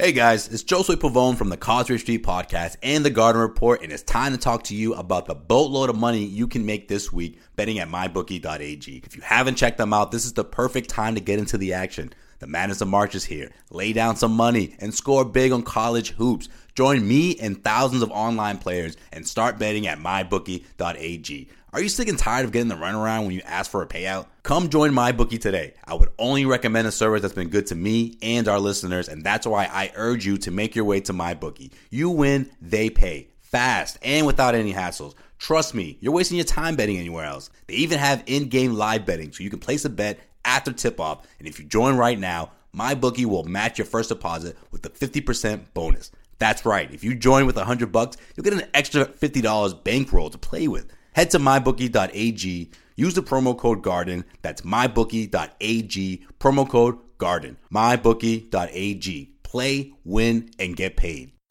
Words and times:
Hey 0.00 0.12
guys, 0.12 0.46
it's 0.46 0.62
Josue 0.62 0.94
Pavone 0.94 1.36
from 1.36 1.48
the 1.48 1.56
Causeway 1.56 1.98
Street 1.98 2.22
Podcast 2.22 2.76
and 2.84 3.04
the 3.04 3.10
Garden 3.10 3.42
Report, 3.42 3.82
and 3.82 3.90
it's 3.90 4.04
time 4.04 4.30
to 4.30 4.38
talk 4.38 4.62
to 4.64 4.74
you 4.76 4.94
about 4.94 5.26
the 5.26 5.34
boatload 5.34 5.90
of 5.90 5.96
money 5.96 6.24
you 6.24 6.46
can 6.46 6.64
make 6.64 6.86
this 6.86 7.12
week 7.12 7.40
betting 7.56 7.80
at 7.80 7.88
mybookie.ag. 7.88 9.02
If 9.04 9.16
you 9.16 9.22
haven't 9.22 9.56
checked 9.56 9.76
them 9.76 9.92
out, 9.92 10.12
this 10.12 10.24
is 10.24 10.34
the 10.34 10.44
perfect 10.44 10.88
time 10.88 11.16
to 11.16 11.20
get 11.20 11.40
into 11.40 11.58
the 11.58 11.72
action. 11.72 12.12
The 12.38 12.46
Madness 12.46 12.80
of 12.80 12.86
March 12.86 13.16
is 13.16 13.24
here. 13.24 13.50
Lay 13.72 13.92
down 13.92 14.14
some 14.14 14.30
money 14.30 14.76
and 14.78 14.94
score 14.94 15.24
big 15.24 15.50
on 15.50 15.64
college 15.64 16.10
hoops. 16.10 16.48
Join 16.76 17.08
me 17.08 17.36
and 17.40 17.64
thousands 17.64 18.02
of 18.02 18.12
online 18.12 18.58
players 18.58 18.96
and 19.12 19.26
start 19.26 19.58
betting 19.58 19.88
at 19.88 19.98
mybookie.ag. 19.98 21.48
Are 21.70 21.82
you 21.82 21.90
sick 21.90 22.08
and 22.08 22.18
tired 22.18 22.46
of 22.46 22.52
getting 22.52 22.68
the 22.68 22.76
runaround 22.76 23.26
when 23.26 23.32
you 23.32 23.42
ask 23.44 23.70
for 23.70 23.82
a 23.82 23.86
payout? 23.86 24.26
Come 24.42 24.70
join 24.70 24.94
my 24.94 25.12
bookie 25.12 25.36
today. 25.36 25.74
I 25.84 25.92
would 25.92 26.08
only 26.18 26.46
recommend 26.46 26.88
a 26.88 26.90
service 26.90 27.20
that's 27.20 27.34
been 27.34 27.50
good 27.50 27.66
to 27.66 27.74
me 27.74 28.16
and 28.22 28.48
our 28.48 28.58
listeners, 28.58 29.06
and 29.06 29.22
that's 29.22 29.46
why 29.46 29.64
I 29.64 29.92
urge 29.94 30.24
you 30.24 30.38
to 30.38 30.50
make 30.50 30.74
your 30.74 30.86
way 30.86 31.00
to 31.00 31.12
my 31.12 31.34
bookie. 31.34 31.72
You 31.90 32.08
win, 32.08 32.50
they 32.62 32.88
pay. 32.88 33.28
Fast 33.40 33.98
and 34.00 34.26
without 34.26 34.54
any 34.54 34.72
hassles. 34.72 35.14
Trust 35.38 35.74
me, 35.74 35.98
you're 36.00 36.12
wasting 36.12 36.38
your 36.38 36.46
time 36.46 36.74
betting 36.74 36.96
anywhere 36.96 37.26
else. 37.26 37.50
They 37.66 37.74
even 37.74 37.98
have 37.98 38.22
in-game 38.24 38.72
live 38.72 39.04
betting, 39.04 39.30
so 39.32 39.44
you 39.44 39.50
can 39.50 39.58
place 39.58 39.84
a 39.84 39.90
bet 39.90 40.18
after 40.46 40.72
tip-off, 40.72 41.26
and 41.38 41.46
if 41.46 41.58
you 41.58 41.66
join 41.66 41.96
right 41.96 42.18
now, 42.18 42.52
my 42.72 42.94
bookie 42.94 43.26
will 43.26 43.44
match 43.44 43.76
your 43.76 43.86
first 43.86 44.08
deposit 44.08 44.56
with 44.70 44.86
a 44.86 44.90
50% 44.90 45.60
bonus. 45.74 46.12
That's 46.38 46.64
right. 46.64 46.90
If 46.94 47.04
you 47.04 47.14
join 47.14 47.44
with 47.44 47.56
100 47.56 47.92
bucks, 47.92 48.16
you'll 48.36 48.44
get 48.44 48.54
an 48.54 48.68
extra 48.72 49.04
$50 49.04 49.84
bankroll 49.84 50.30
to 50.30 50.38
play 50.38 50.66
with. 50.68 50.90
Head 51.18 51.30
to 51.32 51.40
mybookie.ag. 51.40 52.70
Use 52.94 53.14
the 53.14 53.24
promo 53.24 53.58
code 53.58 53.82
GARDEN. 53.82 54.22
That's 54.40 54.60
mybookie.ag. 54.62 56.26
Promo 56.38 56.68
code 56.68 56.96
GARDEN. 57.18 57.56
Mybookie.ag. 57.74 59.30
Play, 59.42 59.94
win, 60.04 60.48
and 60.60 60.76
get 60.76 60.96
paid. 60.96 61.32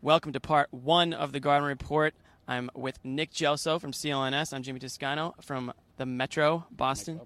Welcome 0.00 0.32
to 0.32 0.40
part 0.40 0.68
one 0.70 1.12
of 1.12 1.32
the 1.32 1.40
Garden 1.40 1.68
Report. 1.68 2.14
I'm 2.48 2.70
with 2.74 2.98
Nick 3.04 3.32
Gelso 3.32 3.78
from 3.78 3.92
CLNS. 3.92 4.54
I'm 4.54 4.62
Jimmy 4.62 4.80
Toscano 4.80 5.34
from 5.42 5.74
the 5.98 6.06
Metro, 6.06 6.64
Boston. 6.70 7.20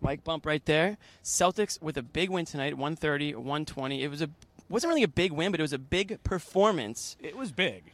Mike 0.00 0.22
Bump 0.22 0.46
right 0.46 0.64
there. 0.66 0.98
Celtics 1.24 1.82
with 1.82 1.96
a 1.96 2.02
big 2.04 2.30
win 2.30 2.44
tonight, 2.44 2.74
130, 2.74 3.34
120. 3.34 4.04
It 4.04 4.08
was 4.08 4.22
a 4.22 4.30
wasn't 4.68 4.90
really 4.90 5.02
a 5.02 5.08
big 5.08 5.32
win, 5.32 5.50
but 5.50 5.58
it 5.58 5.64
was 5.64 5.72
a 5.72 5.80
big 5.80 6.22
performance 6.22 7.16
It 7.20 7.36
was 7.36 7.50
big. 7.50 7.90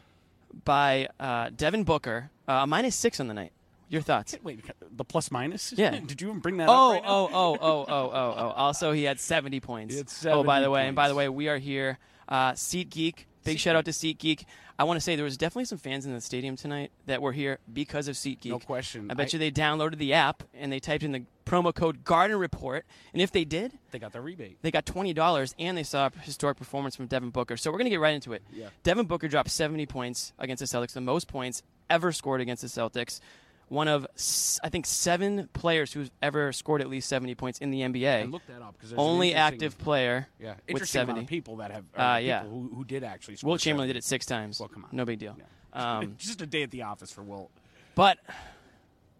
By 0.65 1.09
uh, 1.21 1.51
Devin 1.57 1.85
Booker. 1.85 2.31
Uh, 2.49 2.67
minus 2.67 2.95
six 2.97 3.21
on 3.21 3.29
the 3.29 3.35
night. 3.35 3.53
Your 3.89 4.03
thoughts? 4.03 4.37
Wait, 4.43 4.65
the 4.97 5.05
plus 5.05 5.31
minus? 5.31 5.73
Yeah. 5.77 5.91
Did 6.07 6.21
you 6.21 6.29
even 6.29 6.41
bring 6.41 6.57
that 6.57 6.69
Oh, 6.69 6.73
up? 6.73 6.93
right 6.95 7.03
now? 7.03 7.09
oh, 7.09 7.29
oh, 7.33 7.59
oh, 7.61 7.87
oh, 7.89 8.11
oh, 8.13 8.35
oh. 8.37 8.49
Also, 8.57 8.93
he 8.93 9.05
had 9.05 9.21
70 9.21 9.61
points. 9.61 9.95
He 9.95 9.99
had 9.99 10.09
oh, 10.35 10.43
by 10.43 10.57
70 10.57 10.63
the 10.65 10.71
way, 10.71 10.87
and 10.89 10.97
by 10.97 11.09
the 11.09 11.15
way, 11.15 11.29
we 11.29 11.49
are 11.49 11.59
here. 11.59 11.99
Uh, 12.29 12.53
SeatGeek. 12.53 13.27
Big 13.47 13.59
shout 13.59 13.77
out 13.77 13.85
to 13.87 13.91
SeatGeek. 13.91 14.45
I 14.79 14.85
want 14.85 14.97
to 14.99 15.01
say 15.01 15.17
there 15.17 15.25
was 15.25 15.37
definitely 15.39 15.65
some 15.65 15.79
fans 15.79 16.05
in 16.05 16.13
the 16.13 16.21
stadium 16.21 16.57
tonight 16.57 16.91
that 17.07 17.23
were 17.23 17.33
here 17.33 17.59
because 17.73 18.09
of 18.09 18.17
SeatGeek. 18.17 18.51
No 18.51 18.59
question. 18.59 19.11
I 19.11 19.15
bet 19.15 19.29
I- 19.29 19.31
you 19.33 19.39
they 19.39 19.51
downloaded 19.51 19.99
the 19.99 20.13
app 20.13 20.43
and 20.55 20.71
they 20.71 20.81
typed 20.81 21.03
in 21.03 21.13
the 21.13 21.23
promo 21.47 21.73
code 21.75 22.05
Garden 22.05 22.37
Report, 22.39 22.85
and 23.13 23.23
if 23.23 23.31
they 23.31 23.45
did, 23.45 23.73
They 23.93 23.99
got 24.01 24.13
the 24.13 24.21
rebate. 24.21 24.59
they 24.63 24.71
got 24.71 24.85
twenty 24.85 25.13
dollars 25.15 25.55
and 25.59 25.79
they 25.79 25.85
saw 25.85 26.07
a 26.15 26.19
historic 26.21 26.59
performance 26.59 26.97
from 26.97 27.07
Devin 27.07 27.31
Booker. 27.31 27.57
So 27.57 27.71
we're 27.71 27.79
gonna 27.79 27.91
get 27.91 28.01
right 28.01 28.15
into 28.15 28.33
it. 28.33 28.43
Yeah. 28.53 28.69
Devin 28.83 29.07
Booker 29.07 29.29
dropped 29.29 29.51
seventy 29.51 29.87
points 29.87 30.33
against 30.39 30.61
the 30.61 30.67
Celtics, 30.67 30.93
the 30.93 31.01
most 31.01 31.29
points 31.29 31.63
ever 31.89 32.11
scored 32.13 32.41
against 32.41 32.63
the 32.63 32.69
Celtics. 32.69 33.21
One 33.69 33.89
of 33.89 34.07
I 34.63 34.69
think 34.69 34.87
seven 34.87 35.49
players 35.53 35.93
who's 35.93 36.11
ever 36.23 36.53
scored 36.53 36.81
at 36.81 36.89
least 36.89 37.09
seventy 37.09 37.35
points 37.35 37.59
in 37.59 37.71
the 37.73 37.81
NBA. 37.81 38.23
And 38.23 38.31
look 38.33 38.47
that 38.47 38.63
up 38.63 38.75
because 38.79 38.93
Only 38.93 39.35
active 39.35 39.77
player 39.79 40.29
Yeah, 40.39 40.51
with 40.51 40.59
interesting 40.69 41.01
amount 41.01 41.09
seventy. 41.17 41.25
of 41.25 41.29
people 41.29 41.57
that 41.57 41.71
have. 41.73 41.85
Uh, 41.97 42.03
Uh, 42.03 42.17
yeah. 42.19 42.45
Who, 42.45 42.71
who 42.75 42.85
did 42.85 43.03
actually. 43.03 43.37
Score 43.37 43.49
Wilt 43.51 43.61
Chamberlain 43.61 43.89
70. 43.89 43.93
did 43.95 43.99
it 43.99 44.05
six 44.05 44.25
times. 44.25 44.61
Well, 44.61 44.69
come 44.69 44.85
on. 44.85 44.91
No 44.93 45.05
big 45.05 45.19
deal. 45.19 45.35
Yeah. 45.39 45.45
Um, 45.73 46.15
Just 46.19 46.41
a 46.41 46.47
day 46.47 46.63
at 46.63 46.71
the 46.71 46.83
office 46.83 47.11
for 47.13 47.23
Will. 47.23 47.51
But 47.95 48.17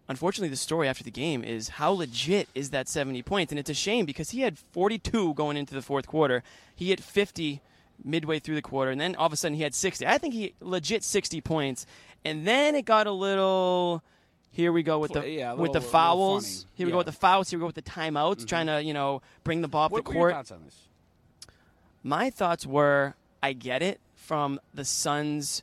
unfortunately, 0.09 0.49
the 0.49 0.55
story 0.55 0.87
after 0.87 1.03
the 1.03 1.11
game 1.11 1.43
is 1.43 1.69
how 1.69 1.91
legit 1.91 2.47
is 2.55 2.71
that 2.71 2.87
70 2.87 3.21
points? 3.23 3.51
And 3.51 3.59
it's 3.59 3.69
a 3.69 3.73
shame 3.75 4.05
because 4.05 4.31
he 4.31 4.41
had 4.41 4.57
42 4.57 5.33
going 5.35 5.57
into 5.57 5.75
the 5.75 5.81
fourth 5.83 6.07
quarter. 6.07 6.41
He 6.75 6.89
hit 6.89 6.99
50 7.01 7.61
midway 8.03 8.39
through 8.39 8.55
the 8.55 8.61
quarter, 8.61 8.89
and 8.91 8.99
then 8.99 9.15
all 9.15 9.27
of 9.27 9.33
a 9.33 9.35
sudden 9.35 9.55
he 9.55 9.63
had 9.63 9.75
60. 9.75 10.07
I 10.07 10.17
think 10.17 10.33
he 10.33 10.53
legit 10.59 11.03
60 11.03 11.41
points. 11.41 11.85
And 12.25 12.47
then 12.47 12.73
it 12.75 12.85
got 12.85 13.05
a 13.07 13.11
little. 13.11 14.03
Here 14.57 14.71
we 14.73 14.81
go 14.81 14.97
with 14.97 15.13
the 15.13 15.29
Yeah, 15.29 15.51
a 15.51 15.55
with 15.55 15.71
the 15.71 15.79
little- 15.79 15.81
little 15.81 15.81
fouls. 15.91 16.65
Here 16.73 16.87
we 16.87 16.91
go 16.91 16.97
with 16.97 17.05
the 17.05 17.11
fouls. 17.11 17.51
Here 17.51 17.59
we 17.59 17.61
go 17.61 17.67
with 17.67 17.75
the 17.75 17.83
timeouts, 17.83 18.47
trying 18.47 18.65
to 18.65 18.81
you 18.81 18.91
know 18.91 19.21
bring 19.43 19.61
the 19.61 19.67
ball 19.67 19.83
off 19.83 19.91
What 19.91 20.03
the 20.03 20.09
were 20.09 20.15
your 20.15 20.21
court. 20.31 20.33
thoughts 20.33 20.51
on 20.51 20.63
this? 20.65 20.87
My 22.01 22.31
thoughts 22.31 22.65
were 22.65 23.13
I 23.43 23.53
get 23.53 23.83
it 23.83 23.99
from 24.15 24.59
the 24.73 24.83
Suns. 24.83 25.61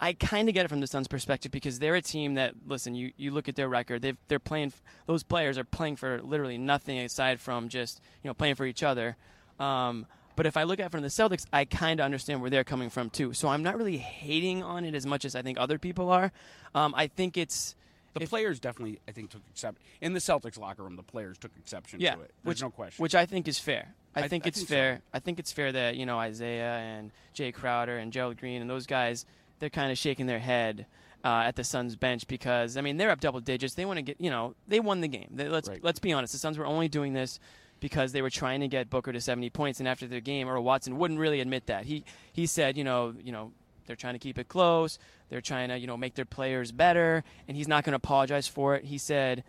I 0.00 0.12
kind 0.12 0.48
of 0.48 0.54
get 0.54 0.64
it 0.64 0.68
from 0.68 0.80
the 0.80 0.88
Suns' 0.88 1.06
perspective 1.06 1.52
because 1.52 1.78
they're 1.78 1.94
a 1.94 2.02
team 2.02 2.34
that, 2.34 2.54
listen, 2.66 2.96
you, 2.96 3.12
you 3.16 3.30
look 3.30 3.48
at 3.48 3.54
their 3.54 3.68
record, 3.68 4.02
they've, 4.02 4.18
they're 4.28 4.38
playing, 4.40 4.72
those 5.06 5.22
players 5.22 5.56
are 5.56 5.64
playing 5.64 5.96
for 5.96 6.20
literally 6.20 6.58
nothing 6.58 6.98
aside 6.98 7.38
from 7.40 7.68
just, 7.70 8.00
you 8.24 8.28
know, 8.28 8.34
playing 8.34 8.56
for 8.56 8.66
each 8.66 8.82
other. 8.82 9.16
Um, 9.58 10.04
but 10.34 10.44
if 10.46 10.56
I 10.58 10.64
look 10.64 10.80
at 10.80 10.86
it 10.86 10.90
from 10.92 11.00
the 11.02 11.08
Celtics, 11.08 11.46
I 11.50 11.64
kind 11.64 12.00
of 12.00 12.04
understand 12.04 12.42
where 12.42 12.50
they're 12.50 12.64
coming 12.64 12.90
from 12.90 13.08
too. 13.08 13.32
So 13.32 13.48
I'm 13.48 13.62
not 13.62 13.78
really 13.78 13.96
hating 13.98 14.62
on 14.64 14.84
it 14.84 14.94
as 14.96 15.06
much 15.06 15.24
as 15.24 15.34
I 15.36 15.40
think 15.42 15.58
other 15.58 15.78
people 15.78 16.10
are. 16.10 16.30
Um, 16.74 16.92
I 16.94 17.06
think 17.06 17.38
it's, 17.38 17.74
The 18.20 18.26
players 18.26 18.60
definitely, 18.60 18.98
I 19.08 19.12
think, 19.12 19.30
took 19.30 19.42
exception 19.50 19.82
in 20.00 20.12
the 20.12 20.20
Celtics 20.20 20.58
locker 20.58 20.82
room. 20.82 20.96
The 20.96 21.02
players 21.02 21.38
took 21.38 21.52
exception 21.58 22.00
yeah, 22.00 22.14
to 22.14 22.20
it. 22.22 22.30
There's 22.42 22.56
which, 22.56 22.62
no 22.62 22.70
question. 22.70 23.02
Which 23.02 23.14
I 23.14 23.26
think 23.26 23.48
is 23.48 23.58
fair. 23.58 23.94
I, 24.14 24.22
I- 24.22 24.28
think 24.28 24.46
I 24.46 24.48
it's 24.48 24.58
think 24.58 24.68
so. 24.68 24.74
fair. 24.74 25.00
I 25.12 25.18
think 25.18 25.38
it's 25.38 25.52
fair 25.52 25.72
that 25.72 25.96
you 25.96 26.06
know 26.06 26.18
Isaiah 26.18 26.76
and 26.78 27.10
Jay 27.34 27.52
Crowder 27.52 27.98
and 27.98 28.12
Gerald 28.12 28.36
Green 28.38 28.60
and 28.60 28.70
those 28.70 28.86
guys, 28.86 29.26
they're 29.58 29.70
kind 29.70 29.90
of 29.92 29.98
shaking 29.98 30.26
their 30.26 30.38
head 30.38 30.86
uh, 31.24 31.42
at 31.44 31.56
the 31.56 31.64
Suns 31.64 31.96
bench 31.96 32.26
because 32.26 32.76
I 32.76 32.80
mean 32.80 32.96
they're 32.96 33.10
up 33.10 33.20
double 33.20 33.40
digits. 33.40 33.74
They 33.74 33.84
want 33.84 33.98
to 33.98 34.02
get 34.02 34.20
you 34.20 34.30
know 34.30 34.54
they 34.68 34.80
won 34.80 35.00
the 35.00 35.08
game. 35.08 35.28
They, 35.32 35.48
let's 35.48 35.68
Right. 35.68 35.82
let's 35.82 35.98
be 35.98 36.12
honest. 36.12 36.32
The 36.32 36.38
Suns 36.38 36.56
were 36.58 36.66
only 36.66 36.88
doing 36.88 37.12
this 37.12 37.38
because 37.80 38.12
they 38.12 38.22
were 38.22 38.30
trying 38.30 38.60
to 38.60 38.68
get 38.68 38.88
Booker 38.88 39.12
to 39.12 39.20
70 39.20 39.50
points. 39.50 39.80
And 39.80 39.88
after 39.88 40.06
the 40.06 40.20
game, 40.20 40.48
Earl 40.48 40.62
Watson 40.64 40.96
wouldn't 40.98 41.20
really 41.20 41.40
admit 41.40 41.66
that. 41.66 41.84
He 41.84 42.04
he 42.32 42.46
said 42.46 42.76
you 42.78 42.84
know 42.84 43.14
you 43.22 43.32
know 43.32 43.52
they're 43.86 43.96
trying 43.96 44.14
to 44.14 44.18
keep 44.18 44.38
it 44.38 44.48
close. 44.48 44.98
They're 45.28 45.40
trying 45.40 45.68
to 45.70 45.78
you 45.78 45.86
know 45.86 45.96
make 45.96 46.14
their 46.14 46.24
players 46.24 46.72
better, 46.72 47.24
and 47.48 47.56
he's 47.56 47.68
not 47.68 47.84
going 47.84 47.92
to 47.92 47.96
apologize 47.96 48.46
for 48.48 48.74
it. 48.76 48.84
He 48.84 48.98
said 48.98 49.44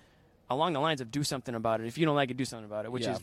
along 0.50 0.74
the 0.74 0.80
lines 0.80 1.02
of 1.02 1.12
do 1.12 1.24
something 1.24 1.56
about 1.56 1.82
it. 1.82 1.88
If 1.88 1.98
you 1.98 2.06
don't 2.06 2.16
like 2.16 2.32
it, 2.32 2.38
do 2.38 2.46
something 2.46 2.66
about 2.66 2.86
it, 2.86 2.92
which 2.92 3.04
Yeah. 3.04 3.14
is 3.16 3.20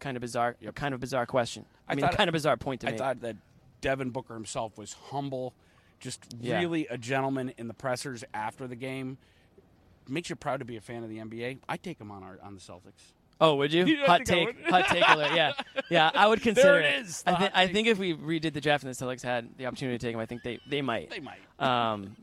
kind 0.00 0.16
of 0.16 0.20
bizarre. 0.20 0.56
Kind 0.74 0.94
of 0.94 1.00
bizarre 1.00 1.26
question. 1.26 1.64
I, 1.88 1.92
I 1.92 1.94
mean, 1.96 2.08
kind 2.08 2.28
of 2.28 2.32
bizarre 2.32 2.56
point 2.56 2.82
to 2.82 2.86
I 2.88 2.90
make. 2.90 2.98
thought 2.98 3.20
that 3.22 3.36
Devin 3.80 4.10
Booker 4.10 4.34
himself 4.34 4.78
was 4.78 4.92
humble, 5.10 5.52
just 6.00 6.24
Yeah. 6.40 6.58
really 6.60 6.86
a 6.88 6.96
gentleman 6.96 7.52
in 7.58 7.66
the 7.68 7.74
pressers 7.74 8.22
after 8.32 8.66
the 8.66 8.76
game. 8.76 9.18
Makes 10.06 10.30
you 10.30 10.36
proud 10.36 10.58
to 10.58 10.64
be 10.66 10.76
a 10.76 10.80
fan 10.80 11.02
of 11.02 11.08
the 11.08 11.18
NBA. 11.18 11.58
I 11.68 11.76
take 11.78 11.98
him 12.00 12.10
on 12.10 12.22
our 12.22 12.38
on 12.42 12.54
the 12.54 12.60
Celtics. 12.60 13.12
Oh, 13.40 13.56
would 13.56 13.72
you? 13.72 13.84
I 14.02 14.06
hot 14.06 14.24
take, 14.24 14.64
hot 14.66 14.86
take 14.88 15.02
alert. 15.08 15.32
Yeah, 15.34 15.52
yeah. 15.90 16.10
I 16.14 16.26
would 16.26 16.40
consider 16.48 16.80
it 16.80 17.00
is, 17.02 17.22
the 17.22 17.30
I, 17.30 17.34
thi- 17.34 17.42
hot 17.44 17.52
I 17.54 17.64
take. 17.66 17.74
think 17.74 17.88
if 17.88 17.98
we 17.98 18.14
redid 18.14 18.52
the 18.54 18.60
draft 18.60 18.84
and 18.84 18.94
the 18.94 19.04
Celtics 19.04 19.22
had 19.22 19.56
the 19.58 19.66
opportunity 19.66 19.98
to 19.98 20.06
take 20.06 20.14
him, 20.14 20.20
I 20.20 20.26
think 20.26 20.42
they 20.42 20.60
they 20.68 20.82
might. 20.82 21.10
They 21.10 21.20
might. 21.20 21.38
Um, 21.60 22.16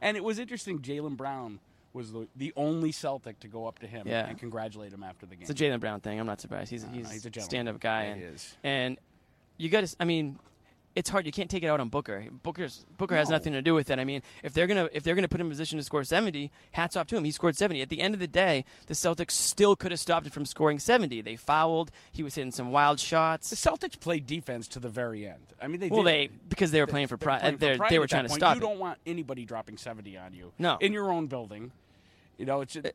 And 0.00 0.16
it 0.16 0.22
was 0.22 0.38
interesting. 0.38 0.78
Jaylen 0.78 1.16
Brown 1.16 1.58
was 1.92 2.12
the, 2.12 2.28
the 2.36 2.52
only 2.56 2.92
Celtic 2.92 3.40
to 3.40 3.48
go 3.48 3.66
up 3.66 3.78
to 3.80 3.86
him 3.86 4.06
Yeah. 4.06 4.26
and 4.26 4.38
congratulate 4.38 4.92
him 4.92 5.02
after 5.02 5.26
the 5.26 5.34
game. 5.34 5.42
It's 5.48 5.50
a 5.50 5.54
Jaylen 5.54 5.80
Brown 5.80 6.00
thing. 6.00 6.20
I'm 6.20 6.26
not 6.26 6.40
surprised. 6.40 6.70
He's 6.70 6.84
he's, 6.92 7.10
he's 7.10 7.24
a 7.24 7.28
a 7.28 7.30
gentleman. 7.30 7.50
stand-up 7.50 7.80
guy, 7.80 8.04
Yeah, 8.04 8.12
and 8.12 8.22
is. 8.22 8.56
and 8.62 8.98
you 9.56 9.68
got 9.70 9.84
to. 9.86 9.96
I 9.98 10.04
mean, 10.04 10.38
it's 10.96 11.08
hard. 11.10 11.26
You 11.26 11.30
can't 11.32 11.48
take 11.50 11.62
it 11.62 11.66
out 11.68 11.78
on 11.78 11.88
Booker. 11.90 12.24
Booker's 12.42 12.84
Booker 12.96 13.14
has 13.14 13.28
nothing 13.28 13.52
to 13.52 13.62
do 13.62 13.74
with 13.74 13.90
it. 13.90 13.98
I 14.00 14.04
mean, 14.04 14.22
if 14.42 14.52
they're 14.54 14.66
gonna 14.66 14.88
if 14.92 15.04
they're 15.04 15.14
gonna 15.14 15.28
put 15.28 15.40
him 15.40 15.46
in 15.46 15.50
position 15.52 15.78
to 15.78 15.84
score 15.84 16.02
70, 16.02 16.50
hats 16.72 16.96
off 16.96 17.06
to 17.08 17.16
him. 17.16 17.22
He 17.24 17.30
scored 17.30 17.56
70. 17.56 17.82
At 17.82 17.90
the 17.90 18.00
end 18.00 18.14
of 18.14 18.20
the 18.20 18.26
day, 18.26 18.64
the 18.86 18.94
Celtics 18.94 19.32
still 19.32 19.76
could 19.76 19.92
have 19.92 20.00
stopped 20.00 20.26
it 20.26 20.32
from 20.32 20.44
scoring 20.46 20.78
70. 20.78 21.20
They 21.20 21.36
fouled. 21.36 21.90
He 22.10 22.22
was 22.22 22.34
hitting 22.34 22.50
some 22.50 22.72
wild 22.72 22.98
shots. 22.98 23.50
the. 23.50 23.56
Celtics 23.56 24.00
played 24.00 24.26
defense 24.26 24.66
to 24.68 24.80
the 24.80 24.88
very 24.88 25.26
end. 25.26 25.52
I 25.62 25.68
mean, 25.68 25.80
they 25.80 25.88
Well, 25.90 26.02
did. 26.02 26.08
they 26.08 26.28
because 26.48 26.70
they 26.70 26.80
were 26.80 26.86
playing 26.86 27.06
for 27.08 27.16
They 27.16 27.24
pride. 27.24 27.40
playing 27.40 27.58
for 27.58 27.86
They 27.90 27.98
were 27.98 28.06
trying 28.06 28.24
to 28.24 28.28
point. 28.30 28.40
stop 28.40 28.56
You 28.56 28.62
it. 28.62 28.64
don't 28.66 28.78
want 28.78 28.98
anybody 29.06 29.44
dropping 29.44 29.76
70 29.76 30.16
on 30.16 30.32
you. 30.32 30.52
No. 30.58 30.78
In 30.80 30.92
your 30.92 31.12
own 31.12 31.26
building. 31.26 31.72
You 32.38 32.46
know, 32.46 32.62
it's 32.62 32.74
uh, 32.76 32.80
just, 32.82 32.94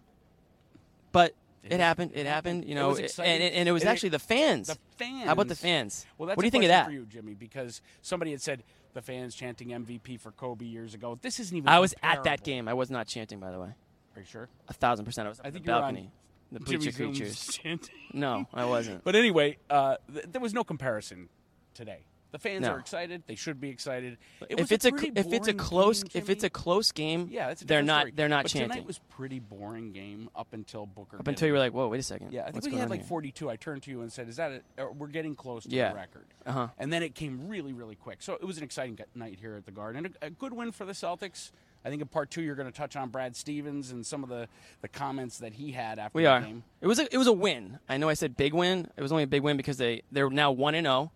But 1.12 1.34
It 1.64 1.74
it, 1.74 1.80
happened. 1.80 2.12
it 2.14 2.22
It 2.22 2.26
happened. 2.26 2.66
You 2.66 2.72
It 2.72 2.76
know, 2.76 2.92
it- 2.96 3.20
and, 3.20 3.44
it- 3.44 3.54
and 3.54 3.70
it 3.70 3.72
was 3.72 3.84
And 3.84 3.90
it- 3.90 3.92
actually 3.92 4.10
the 4.10 4.20
fans. 4.20 4.68
the 4.68 4.78
fans. 4.98 5.26
How 5.26 5.34
about 5.34 5.48
the 5.48 5.56
fans? 5.56 6.06
Well, 6.18 6.28
that's 6.28 6.38
what 6.38 6.42
do 6.42 6.48
you 6.48 6.52
think 6.52 6.64
of 6.64 6.70
that? 6.70 6.86
for 6.86 6.92
you, 6.92 7.06
Jimmy? 7.06 7.34
Because 7.36 7.82
somebody 8.02 8.32
had 8.32 8.42
said 8.42 8.64
the 8.94 9.02
fans 9.02 9.36
chanting 9.36 9.70
MVP 9.70 10.18
for 10.20 10.32
Kobe 10.32 10.66
years 10.66 10.94
ago. 10.94 11.18
This 11.22 11.40
isn't 11.40 11.56
even. 11.56 11.70
I 11.70 11.80
was 11.80 11.94
at 12.04 12.24
that 12.24 12.44
game. 12.44 12.68
I 12.68 12.74
was 12.74 12.90
not 12.90 13.08
chanting, 13.08 13.40
by 13.40 13.52
the 13.52 13.60
way. 13.60 13.70
Are 14.16 14.20
you 14.20 14.26
sure? 14.26 14.50
A 14.68 14.74
thousand 14.74 15.06
percent. 15.06 15.28
I 15.28 15.30
was 15.30 15.40
I 15.40 15.44
on 15.44 15.50
the 15.50 15.54
think 15.54 15.66
you're 15.68 15.76
on 15.76 15.82
balcony. 15.82 16.12
The 16.52 16.60
Jimmy 16.60 16.78
bleacher 16.80 16.92
Zoom's 16.92 17.18
creatures. 17.18 17.48
chanting. 17.64 17.96
No, 18.14 18.46
I 18.54 18.66
wasn't. 18.66 19.04
But 19.06 19.16
anyway, 19.16 19.58
uh, 19.70 19.96
th- 20.12 20.26
there 20.32 20.42
was 20.42 20.54
no 20.54 20.64
comparison 20.66 21.30
today. 21.74 22.06
The 22.32 22.40
fans 22.40 22.62
No. 22.62 22.72
are 22.74 22.80
excited. 22.80 23.24
They 23.28 23.36
should 23.36 23.60
be 23.60 23.70
excited. 23.70 24.18
It 24.50 24.56
was 24.58 24.64
if 24.66 24.72
it's 24.72 24.86
a, 24.86 24.90
cl- 24.98 25.12
if 25.16 25.34
it's 25.34 25.48
a 25.50 25.54
close 25.54 26.02
game, 26.04 26.22
if 26.22 26.30
it's 26.30 26.44
a 26.46 26.50
close 26.50 26.92
game, 26.94 27.28
yeah, 27.30 27.50
a 27.52 27.56
they're 27.56 27.82
not 27.84 28.02
story. 28.04 28.14
they're 28.16 28.30
not 28.30 28.44
but 28.46 28.52
chanting. 28.52 28.70
Tonight 28.72 28.88
was 28.88 29.00
pretty 29.10 29.40
boring 29.40 29.92
game 29.92 30.30
up 30.36 30.54
until 30.54 30.86
Booker. 30.86 31.18
Up 31.20 31.28
until 31.28 31.48
you 31.48 31.54
were 31.54 31.60
like, 31.60 31.74
whoa, 31.74 31.90
wait 31.90 32.00
a 32.00 32.04
second. 32.04 32.32
Yeah, 32.32 32.42
I 32.42 32.46
think 32.46 32.56
What's 32.56 32.68
we 32.68 32.76
had 32.76 32.90
like 32.90 33.02
here? 33.02 33.08
42. 33.08 33.50
I 33.50 33.58
turned 33.58 33.84
to 33.84 33.92
you 33.92 34.02
and 34.02 34.12
said, 34.12 34.30
"Is 34.30 34.38
that 34.38 34.52
it? 34.52 34.64
We're 34.98 35.08
getting 35.08 35.36
close 35.36 35.64
to 35.64 35.70
Yeah. 35.70 35.90
the 35.90 35.96
record." 35.96 36.26
Uh-huh. 36.46 36.68
And 36.78 36.92
then 36.94 37.04
it 37.04 37.16
came 37.16 37.48
really, 37.50 37.74
really 37.74 37.96
quick. 37.96 38.22
So 38.22 38.34
it 38.36 38.44
was 38.46 38.58
an 38.58 38.64
exciting 38.64 38.98
night 39.14 39.38
here 39.42 39.56
at 39.56 39.66
the 39.66 39.72
Garden. 39.72 40.06
And 40.06 40.16
a, 40.22 40.28
a 40.28 40.30
good 40.30 40.54
win 40.54 40.72
for 40.72 40.86
the 40.86 40.94
Celtics. 40.94 41.52
I 41.84 41.90
think 41.90 42.02
in 42.02 42.08
part 42.08 42.30
two 42.32 42.44
you're 42.44 42.56
going 42.56 42.72
to 42.72 42.78
touch 42.78 42.96
on 42.96 43.10
Brad 43.10 43.36
Stevens 43.36 43.92
and 43.92 44.06
some 44.06 44.24
of 44.24 44.30
the, 44.30 44.48
the 44.82 44.88
comments 44.88 45.40
that 45.40 45.54
he 45.54 45.72
had 45.72 45.98
after 46.00 46.16
We 46.16 46.24
the 46.24 46.30
are. 46.30 46.42
game. 46.42 46.64
It 46.80 46.88
was 46.88 47.00
a 47.00 47.14
it 47.14 47.18
was 47.18 47.28
a 47.28 47.34
win. 47.34 47.80
I 47.90 47.98
know 47.98 48.08
I 48.08 48.14
said 48.14 48.38
big 48.38 48.54
win. 48.54 48.88
It 48.96 49.02
was 49.02 49.12
only 49.12 49.24
a 49.24 49.28
big 49.28 49.42
win 49.42 49.58
because 49.58 49.78
they 49.78 50.04
they're 50.12 50.30
now 50.30 50.52
one 50.52 50.76
and 50.76 50.86
zero. 50.86 51.12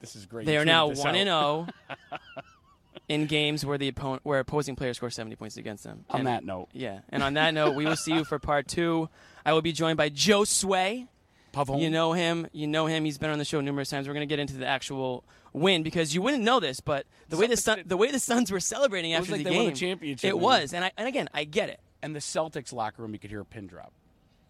This 0.00 0.16
is 0.16 0.26
great. 0.26 0.46
They 0.46 0.56
are 0.56 0.64
now 0.64 0.88
one 0.88 1.14
and 1.16 1.26
zero 1.28 1.66
oh 2.10 2.16
in 3.08 3.26
games 3.26 3.64
where 3.64 3.78
the 3.78 3.88
opponent 3.88 4.22
where 4.24 4.38
opposing 4.40 4.76
players 4.76 4.96
score 4.96 5.10
seventy 5.10 5.36
points 5.36 5.56
against 5.56 5.84
them. 5.84 6.04
On 6.10 6.20
And- 6.20 6.26
that 6.28 6.44
note, 6.44 6.68
yeah. 6.72 7.00
And 7.08 7.22
on 7.22 7.34
that 7.34 7.54
note, 7.54 7.74
we 7.74 7.84
will 7.86 7.96
see 7.96 8.14
you 8.14 8.24
for 8.24 8.38
part 8.38 8.68
two. 8.68 9.08
I 9.44 9.52
will 9.52 9.62
be 9.62 9.72
joined 9.72 9.96
by 9.96 10.08
Joe 10.08 10.44
Sway. 10.44 11.06
Pavone. 11.52 11.80
You 11.80 11.88
know 11.88 12.12
him. 12.12 12.46
You 12.52 12.66
know 12.66 12.84
him. 12.86 13.04
He's 13.06 13.16
been 13.16 13.30
on 13.30 13.38
the 13.38 13.44
show 13.44 13.60
numerous 13.62 13.88
times. 13.88 14.06
We're 14.06 14.12
going 14.14 14.28
to 14.28 14.32
get 14.32 14.38
into 14.38 14.54
the 14.58 14.66
actual 14.66 15.24
win 15.54 15.82
because 15.82 16.14
you 16.14 16.20
wouldn't 16.20 16.42
know 16.42 16.60
this, 16.60 16.80
but 16.80 17.06
the 17.30 17.38
way 17.38 17.46
the 17.46 17.56
sun, 17.56 17.82
the 17.86 17.96
way 17.96 18.10
the 18.10 18.18
Suns 18.18 18.52
were 18.52 18.60
celebrating 18.60 19.12
was 19.12 19.20
after 19.20 19.32
like 19.32 19.38
the 19.38 19.44
they 19.44 19.50
game, 19.50 19.64
won 19.64 19.72
the 19.72 19.78
championship, 19.78 20.28
It 20.30 20.34
man. 20.34 20.42
was, 20.42 20.74
and 20.74 20.84
I, 20.84 20.92
and 20.98 21.08
again, 21.08 21.30
I 21.32 21.44
get 21.44 21.70
it. 21.70 21.80
and 22.02 22.14
the 22.14 22.18
Celtics 22.20 22.74
locker 22.74 23.00
room, 23.00 23.14
you 23.14 23.18
could 23.18 23.30
hear 23.30 23.40
a 23.40 23.44
pin 23.46 23.66
drop. 23.68 23.92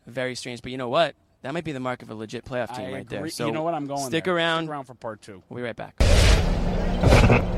Very 0.08 0.34
strange, 0.34 0.62
but 0.62 0.72
you 0.72 0.78
know 0.78 0.88
what? 0.88 1.14
That 1.46 1.54
might 1.54 1.62
be 1.62 1.70
the 1.70 1.78
mark 1.78 2.02
of 2.02 2.10
a 2.10 2.14
legit 2.16 2.44
playoff 2.44 2.74
team 2.74 2.86
I 2.86 2.92
right 2.92 3.08
there. 3.08 3.28
So 3.28 3.46
you 3.46 3.52
know 3.52 3.62
what? 3.62 3.72
I'm 3.72 3.86
going. 3.86 4.08
Stick 4.08 4.24
there. 4.24 4.34
around. 4.34 4.64
Stick 4.64 4.70
around 4.72 4.84
for 4.86 4.94
part 4.94 5.22
two. 5.22 5.44
We'll 5.48 5.58
be 5.58 5.62
right 5.62 5.76
back. 5.76 5.94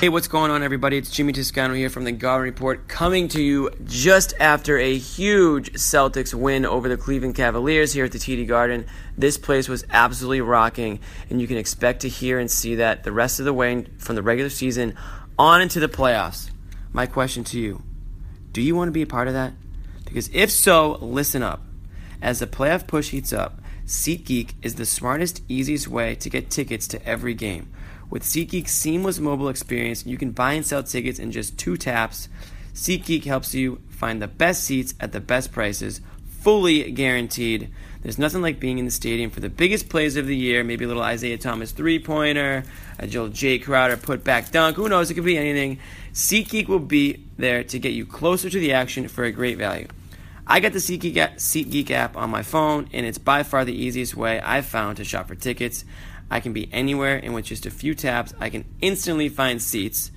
Hey, 0.00 0.08
what's 0.10 0.28
going 0.28 0.50
on, 0.50 0.62
everybody? 0.62 0.98
It's 0.98 1.10
Jimmy 1.10 1.32
Toscano 1.32 1.72
here 1.72 1.88
from 1.88 2.04
the 2.04 2.12
Garden 2.12 2.44
Report, 2.44 2.88
coming 2.88 3.28
to 3.28 3.40
you 3.40 3.70
just 3.84 4.34
after 4.38 4.76
a 4.76 4.98
huge 4.98 5.72
Celtics 5.74 6.34
win 6.34 6.66
over 6.66 6.90
the 6.90 6.98
Cleveland 6.98 7.36
Cavaliers 7.36 7.92
here 7.94 8.04
at 8.04 8.12
the 8.12 8.18
TD 8.18 8.46
Garden. 8.46 8.84
This 9.16 9.38
place 9.38 9.66
was 9.66 9.86
absolutely 9.88 10.42
rocking, 10.42 11.00
and 11.30 11.40
you 11.40 11.46
can 11.46 11.56
expect 11.56 12.02
to 12.02 12.08
hear 12.08 12.38
and 12.38 12.50
see 12.50 12.74
that 12.74 13.04
the 13.04 13.12
rest 13.12 13.38
of 13.38 13.46
the 13.46 13.54
way 13.54 13.86
from 13.96 14.16
the 14.16 14.22
regular 14.22 14.50
season 14.50 14.94
on 15.38 15.62
into 15.62 15.80
the 15.80 15.88
playoffs. 15.88 16.50
My 16.92 17.06
question 17.06 17.42
to 17.44 17.58
you 17.58 17.82
do 18.52 18.60
you 18.60 18.76
want 18.76 18.88
to 18.88 18.92
be 18.92 19.02
a 19.02 19.06
part 19.06 19.28
of 19.28 19.34
that? 19.34 19.54
Because 20.04 20.28
if 20.34 20.50
so, 20.50 20.98
listen 21.00 21.42
up. 21.42 21.62
As 22.22 22.38
the 22.38 22.46
playoff 22.46 22.86
push 22.86 23.10
heats 23.10 23.32
up, 23.32 23.60
SeatGeek 23.86 24.54
is 24.62 24.76
the 24.76 24.86
smartest, 24.86 25.42
easiest 25.48 25.88
way 25.88 26.14
to 26.16 26.30
get 26.30 26.50
tickets 26.50 26.88
to 26.88 27.06
every 27.06 27.34
game. 27.34 27.70
With 28.10 28.22
SeatGeek's 28.22 28.72
seamless 28.72 29.18
mobile 29.18 29.48
experience, 29.48 30.06
you 30.06 30.16
can 30.16 30.30
buy 30.30 30.54
and 30.54 30.64
sell 30.64 30.82
tickets 30.82 31.18
in 31.18 31.32
just 31.32 31.58
two 31.58 31.76
taps. 31.76 32.28
SeatGeek 32.72 33.24
helps 33.24 33.54
you 33.54 33.80
find 33.90 34.22
the 34.22 34.28
best 34.28 34.64
seats 34.64 34.94
at 35.00 35.12
the 35.12 35.20
best 35.20 35.52
prices, 35.52 36.00
fully 36.40 36.90
guaranteed. 36.92 37.70
There's 38.02 38.18
nothing 38.18 38.42
like 38.42 38.60
being 38.60 38.78
in 38.78 38.84
the 38.84 38.90
stadium 38.90 39.30
for 39.30 39.40
the 39.40 39.48
biggest 39.48 39.88
plays 39.88 40.16
of 40.16 40.26
the 40.26 40.36
year, 40.36 40.62
maybe 40.62 40.84
a 40.84 40.88
little 40.88 41.02
Isaiah 41.02 41.38
Thomas 41.38 41.72
three 41.72 41.98
pointer, 41.98 42.64
a 42.98 43.06
Joel 43.06 43.28
Jay 43.28 43.58
Crowder 43.58 43.96
put 43.96 44.24
back 44.24 44.50
dunk, 44.50 44.76
who 44.76 44.88
knows, 44.88 45.10
it 45.10 45.14
could 45.14 45.24
be 45.24 45.38
anything. 45.38 45.78
SeatGeek 46.12 46.68
will 46.68 46.78
be 46.78 47.24
there 47.38 47.64
to 47.64 47.78
get 47.78 47.92
you 47.92 48.04
closer 48.04 48.50
to 48.50 48.58
the 48.58 48.74
action 48.74 49.08
for 49.08 49.24
a 49.24 49.32
great 49.32 49.56
value. 49.56 49.88
I 50.46 50.60
got 50.60 50.74
the 50.74 50.78
SeatGeek 50.78 51.16
app, 51.16 51.36
SeatGeek 51.36 51.90
app 51.90 52.16
on 52.18 52.28
my 52.28 52.42
phone, 52.42 52.90
and 52.92 53.06
it's 53.06 53.16
by 53.16 53.42
far 53.42 53.64
the 53.64 53.74
easiest 53.74 54.14
way 54.14 54.40
I've 54.40 54.66
found 54.66 54.98
to 54.98 55.04
shop 55.04 55.28
for 55.28 55.34
tickets. 55.34 55.86
I 56.30 56.40
can 56.40 56.52
be 56.52 56.68
anywhere, 56.70 57.18
and 57.22 57.34
with 57.34 57.46
just 57.46 57.64
a 57.64 57.70
few 57.70 57.94
taps, 57.94 58.34
I 58.38 58.50
can 58.50 58.66
instantly 58.82 59.30
find 59.30 59.62
seats. 59.62 60.10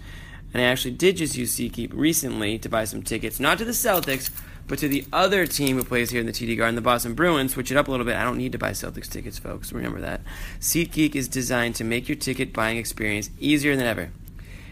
And 0.54 0.62
I 0.62 0.66
actually 0.66 0.92
did 0.92 1.18
just 1.18 1.38
use 1.38 1.56
SeatGeek 1.56 1.92
recently 1.94 2.60
to 2.60 2.68
buy 2.68 2.84
some 2.84 3.04
tickets, 3.04 3.40
not 3.40 3.58
to 3.60 3.66
the 3.66 3.72
Celtics, 3.72 4.30
but 4.68 4.80
to 4.80 4.90
the 4.90 5.06
other 5.14 5.48
team 5.48 5.78
who 5.78 5.84
plays 5.86 6.10
here 6.10 6.20
in 6.20 6.26
the 6.26 6.34
TD 6.34 6.58
Garden, 6.58 6.76
the 6.76 6.82
Boston 6.82 7.14
Bruins. 7.14 7.54
Switch 7.54 7.72
it 7.72 7.78
up 7.78 7.88
a 7.88 7.92
little 7.92 8.06
bit. 8.06 8.18
I 8.18 8.26
don't 8.26 8.38
need 8.38 8.52
to 8.52 8.58
buy 8.58 8.72
Celtics 8.72 9.10
tickets, 9.10 9.40
folks. 9.40 9.72
Remember 9.72 10.02
that. 10.02 10.22
SeatGeek 10.60 11.16
is 11.16 11.30
designed 11.30 11.76
to 11.76 11.86
make 11.86 12.10
your 12.10 12.18
ticket 12.18 12.52
buying 12.52 12.78
experience 12.78 13.30
easier 13.40 13.78
than 13.78 13.86
ever. 13.86 14.12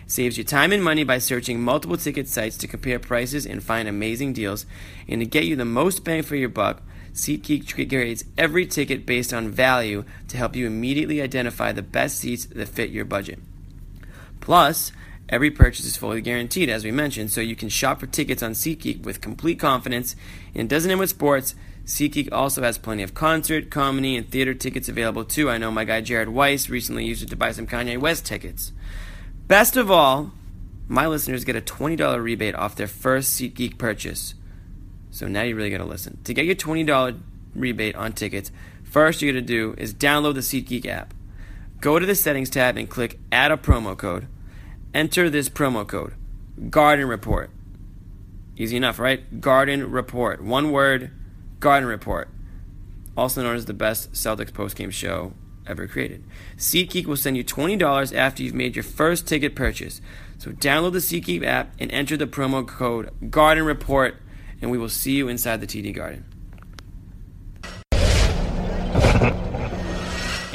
Saves 0.08 0.38
you 0.38 0.44
time 0.44 0.72
and 0.72 0.84
money 0.84 1.04
by 1.04 1.18
searching 1.18 1.62
multiple 1.62 1.98
ticket 1.98 2.28
sites 2.28 2.58
to 2.58 2.68
compare 2.68 3.00
prices 3.00 3.46
and 3.46 3.64
find 3.64 3.88
amazing 3.88 4.34
deals. 4.34 4.68
And 5.08 5.20
to 5.22 5.26
get 5.26 5.46
you 5.46 5.56
the 5.56 5.66
most 5.66 6.04
bang 6.04 6.22
for 6.22 6.36
your 6.36 6.50
buck, 6.50 6.84
SeatGeek 7.14 7.90
grades 7.90 8.24
every 8.38 8.68
ticket 8.68 9.06
based 9.06 9.34
on 9.34 9.50
value 9.50 10.04
to 10.28 10.38
help 10.38 10.56
you 10.56 10.68
immediately 10.68 11.22
identify 11.22 11.72
the 11.72 11.82
best 11.82 12.20
seats 12.20 12.46
that 12.46 12.68
fit 12.68 12.92
your 12.92 13.06
budget. 13.06 13.40
Plus, 14.42 14.92
every 15.28 15.50
purchase 15.50 15.86
is 15.86 15.98
fully 15.98 16.22
guaranteed, 16.22 16.70
as 16.70 16.84
we 16.84 16.92
mentioned, 16.92 17.32
so 17.32 17.42
you 17.42 17.56
can 17.56 17.70
shop 17.70 18.00
for 18.00 18.06
tickets 18.06 18.44
on 18.44 18.52
SeatGeek 18.52 19.04
with 19.04 19.22
complete 19.22 19.60
confidence. 19.60 20.16
And 20.54 20.66
it 20.66 20.68
doesn't 20.68 20.92
end 20.92 21.00
with 21.00 21.10
sports. 21.10 21.56
SeatGeek 21.86 22.30
also 22.32 22.62
has 22.62 22.78
plenty 22.78 23.02
of 23.02 23.16
concert, 23.16 23.72
comedy, 23.72 24.16
and 24.16 24.30
theater 24.30 24.54
tickets 24.54 24.90
available 24.90 25.26
too. 25.26 25.50
I 25.50 25.58
know 25.58 25.72
my 25.72 25.84
guy 25.84 26.02
Jared 26.02 26.30
Weiss 26.30 26.70
recently 26.70 27.06
used 27.06 27.24
it 27.24 27.30
to 27.30 27.36
buy 27.36 27.54
some 27.54 27.66
Kanye 27.66 27.98
West 27.98 28.26
tickets. 28.26 28.72
Best 29.48 29.78
of 29.78 29.92
all, 29.92 30.32
my 30.88 31.06
listeners 31.06 31.44
get 31.44 31.56
a 31.56 31.62
$20 31.62 32.24
rebate 32.24 32.56
off 32.56 32.76
their 32.76 32.88
first 32.88 33.40
SeatGeek 33.40 33.78
purchase. 33.78 34.34
So 35.12 35.28
now 35.28 35.44
you 35.44 35.56
really 35.56 35.70
got 35.70 35.78
to 35.78 35.86
listen. 35.86 36.18
To 36.24 36.34
get 36.34 36.46
your 36.46 36.56
$20 36.56 37.20
rebate 37.54 37.96
on 37.96 38.14
tickets, 38.14 38.52
first 38.84 39.22
you 39.22 39.32
got 39.32 39.38
to 39.38 39.46
do 39.46 39.76
is 39.78 39.94
download 39.94 40.34
the 40.34 40.40
SeatGeek 40.40 40.88
app. 40.88 41.14
Go 41.80 42.00
to 42.00 42.08
the 42.08 42.16
settings 42.16 42.50
tab 42.50 42.76
and 42.76 42.90
click 42.90 43.20
add 43.32 43.52
a 43.52 43.58
promo 43.58 43.96
code. 43.96 44.28
Enter 44.96 45.30
this 45.30 45.48
promo 45.48 45.86
code 45.86 46.14
Garden 46.72 47.08
Report. 47.08 47.52
Easy 48.58 48.78
enough, 48.78 48.98
right? 48.98 49.42
Garden 49.42 49.92
Report. 49.92 50.44
One 50.44 50.72
word 50.72 51.12
Garden 51.60 51.88
Report. 51.88 52.30
Also 53.16 53.44
known 53.44 53.56
as 53.56 53.66
the 53.66 53.74
best 53.74 54.14
Celtics 54.14 54.52
postgame 54.52 54.92
show 54.92 55.34
ever 55.68 55.88
created. 55.88 56.24
SeatGeek 56.58 57.06
will 57.06 57.18
send 57.18 57.38
you 57.38 57.44
$20 57.44 58.16
after 58.16 58.44
you've 58.44 58.54
made 58.54 58.76
your 58.76 58.84
first 58.84 59.28
ticket 59.28 59.56
purchase. 59.56 60.02
So 60.38 60.52
download 60.52 60.94
the 60.94 61.00
SeatGeek 61.00 61.44
app 61.44 61.74
and 61.80 61.92
enter 61.92 62.18
the 62.18 62.28
promo 62.28 62.68
code 62.68 63.12
Garden 63.32 63.66
Report, 63.66 64.18
and 64.62 64.72
we 64.72 64.78
will 64.78 64.90
see 64.90 65.14
you 65.14 65.28
inside 65.28 65.62
the 65.62 65.68
TD 65.68 65.94
Garden. 65.94 66.26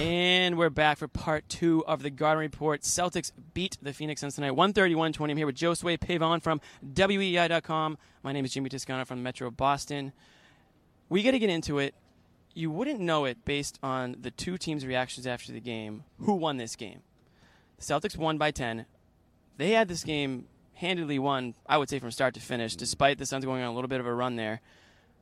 And 0.00 0.56
we're 0.56 0.70
back 0.70 0.96
for 0.96 1.08
part 1.08 1.46
two 1.50 1.84
of 1.86 2.02
the 2.02 2.08
Garden 2.08 2.40
Report. 2.40 2.80
Celtics 2.80 3.32
beat 3.52 3.76
the 3.82 3.92
Phoenix 3.92 4.22
Suns 4.22 4.34
tonight, 4.34 4.52
131-20. 4.52 5.30
I'm 5.30 5.36
here 5.36 5.44
with 5.44 5.56
Josue 5.56 5.98
Pavon 5.98 6.42
from 6.42 6.62
WEEI.com. 6.94 7.98
My 8.22 8.32
name 8.32 8.46
is 8.46 8.52
Jimmy 8.54 8.70
Toscano 8.70 9.04
from 9.04 9.22
Metro 9.22 9.50
Boston. 9.50 10.14
We 11.10 11.22
got 11.22 11.32
to 11.32 11.38
get 11.38 11.50
into 11.50 11.80
it. 11.80 11.94
You 12.60 12.70
wouldn't 12.70 13.00
know 13.00 13.24
it 13.24 13.42
based 13.46 13.78
on 13.82 14.16
the 14.20 14.30
two 14.30 14.58
teams' 14.58 14.84
reactions 14.84 15.26
after 15.26 15.50
the 15.50 15.60
game. 15.60 16.04
Who 16.18 16.34
won 16.34 16.58
this 16.58 16.76
game? 16.76 17.00
The 17.78 17.84
Celtics 17.84 18.18
won 18.18 18.36
by 18.36 18.50
10. 18.50 18.84
They 19.56 19.70
had 19.70 19.88
this 19.88 20.04
game 20.04 20.44
handily 20.74 21.18
won, 21.18 21.54
I 21.66 21.78
would 21.78 21.88
say, 21.88 21.98
from 21.98 22.10
start 22.10 22.34
to 22.34 22.40
finish, 22.40 22.76
despite 22.76 23.16
the 23.16 23.24
Suns 23.24 23.46
going 23.46 23.62
on 23.62 23.68
a 23.68 23.74
little 23.74 23.88
bit 23.88 24.00
of 24.00 24.06
a 24.06 24.12
run 24.12 24.36
there. 24.36 24.60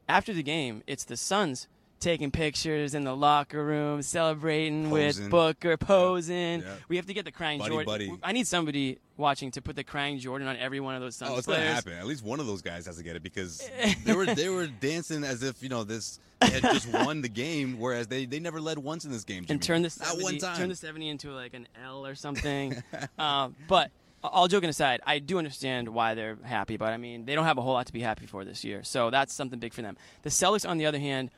After 0.08 0.32
the 0.32 0.42
game, 0.42 0.82
it's 0.88 1.04
the 1.04 1.16
Suns 1.16 1.68
taking 2.00 2.32
pictures 2.32 2.92
in 2.94 3.04
the 3.04 3.14
locker 3.14 3.64
room, 3.64 4.02
celebrating 4.02 4.88
Posing. 4.90 5.24
with 5.24 5.30
Booker, 5.30 5.76
posing. 5.76 6.60
Yeah. 6.62 6.74
We 6.88 6.96
have 6.96 7.06
to 7.06 7.14
get 7.14 7.24
the 7.24 7.32
crying 7.32 7.58
Buddy, 7.60 7.70
Jordan. 7.70 7.86
buddy. 7.86 8.12
I 8.22 8.32
need 8.32 8.46
somebody 8.48 8.98
watching 9.16 9.50
to 9.52 9.62
put 9.62 9.76
the 9.76 9.84
crying 9.84 10.18
Jordan 10.18 10.48
on 10.48 10.56
every 10.56 10.78
one 10.80 10.94
of 10.96 11.00
those 11.02 11.14
Suns 11.16 11.30
Oh, 11.32 11.38
it's 11.38 11.46
gonna 11.46 11.58
players. 11.58 11.74
happen. 11.74 11.92
At 11.94 12.06
least 12.06 12.24
one 12.24 12.38
of 12.40 12.46
those 12.46 12.62
guys 12.62 12.86
has 12.86 12.96
to 12.96 13.02
get 13.04 13.14
it 13.16 13.22
because 13.22 13.68
they 14.04 14.12
were 14.14 14.26
they 14.26 14.48
were 14.48 14.66
dancing 14.66 15.22
as 15.24 15.42
if 15.44 15.60
you 15.62 15.68
know 15.68 15.82
this 15.84 16.18
had 16.42 16.62
just 16.62 16.88
won 16.92 17.20
the 17.20 17.28
game, 17.28 17.78
whereas 17.78 18.06
they, 18.06 18.24
they 18.24 18.38
never 18.38 18.60
led 18.60 18.78
once 18.78 19.04
in 19.04 19.10
this 19.10 19.24
game. 19.24 19.44
Jimmy. 19.44 19.54
and 19.54 19.62
turn 19.62 19.82
the 19.82 19.88
not 19.88 20.08
70, 20.08 20.22
one 20.22 20.38
time. 20.38 20.56
turn 20.56 20.68
the 20.68 20.76
70 20.76 21.08
into 21.08 21.30
like 21.32 21.54
an 21.54 21.66
L 21.84 22.06
or 22.06 22.14
something. 22.14 22.82
uh, 23.18 23.48
but 23.66 23.90
all 24.22 24.48
joking 24.48 24.68
aside, 24.68 25.00
I 25.06 25.18
do 25.18 25.38
understand 25.38 25.88
why 25.88 26.14
they're 26.14 26.38
happy, 26.42 26.76
but 26.76 26.92
I 26.92 26.96
mean, 26.96 27.24
they 27.24 27.34
don't 27.34 27.44
have 27.44 27.58
a 27.58 27.62
whole 27.62 27.74
lot 27.74 27.86
to 27.86 27.92
be 27.92 28.00
happy 28.00 28.26
for 28.26 28.44
this 28.44 28.64
year. 28.64 28.82
So 28.82 29.10
that's 29.10 29.32
something 29.32 29.58
big 29.58 29.72
for 29.72 29.82
them. 29.82 29.96
The 30.22 30.30
Celtics, 30.30 30.68
on 30.68 30.78
the 30.78 30.86
other 30.86 30.98
hand, 30.98 31.30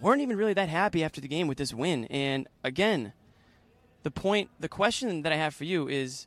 weren't 0.00 0.20
even 0.22 0.36
really 0.36 0.54
that 0.54 0.68
happy 0.68 1.02
after 1.04 1.20
the 1.20 1.28
game 1.28 1.48
with 1.48 1.58
this 1.58 1.72
win. 1.74 2.04
And 2.06 2.46
again, 2.62 3.12
the 4.02 4.10
point, 4.10 4.50
the 4.60 4.68
question 4.68 5.22
that 5.22 5.32
I 5.32 5.36
have 5.36 5.54
for 5.54 5.64
you 5.64 5.88
is 5.88 6.26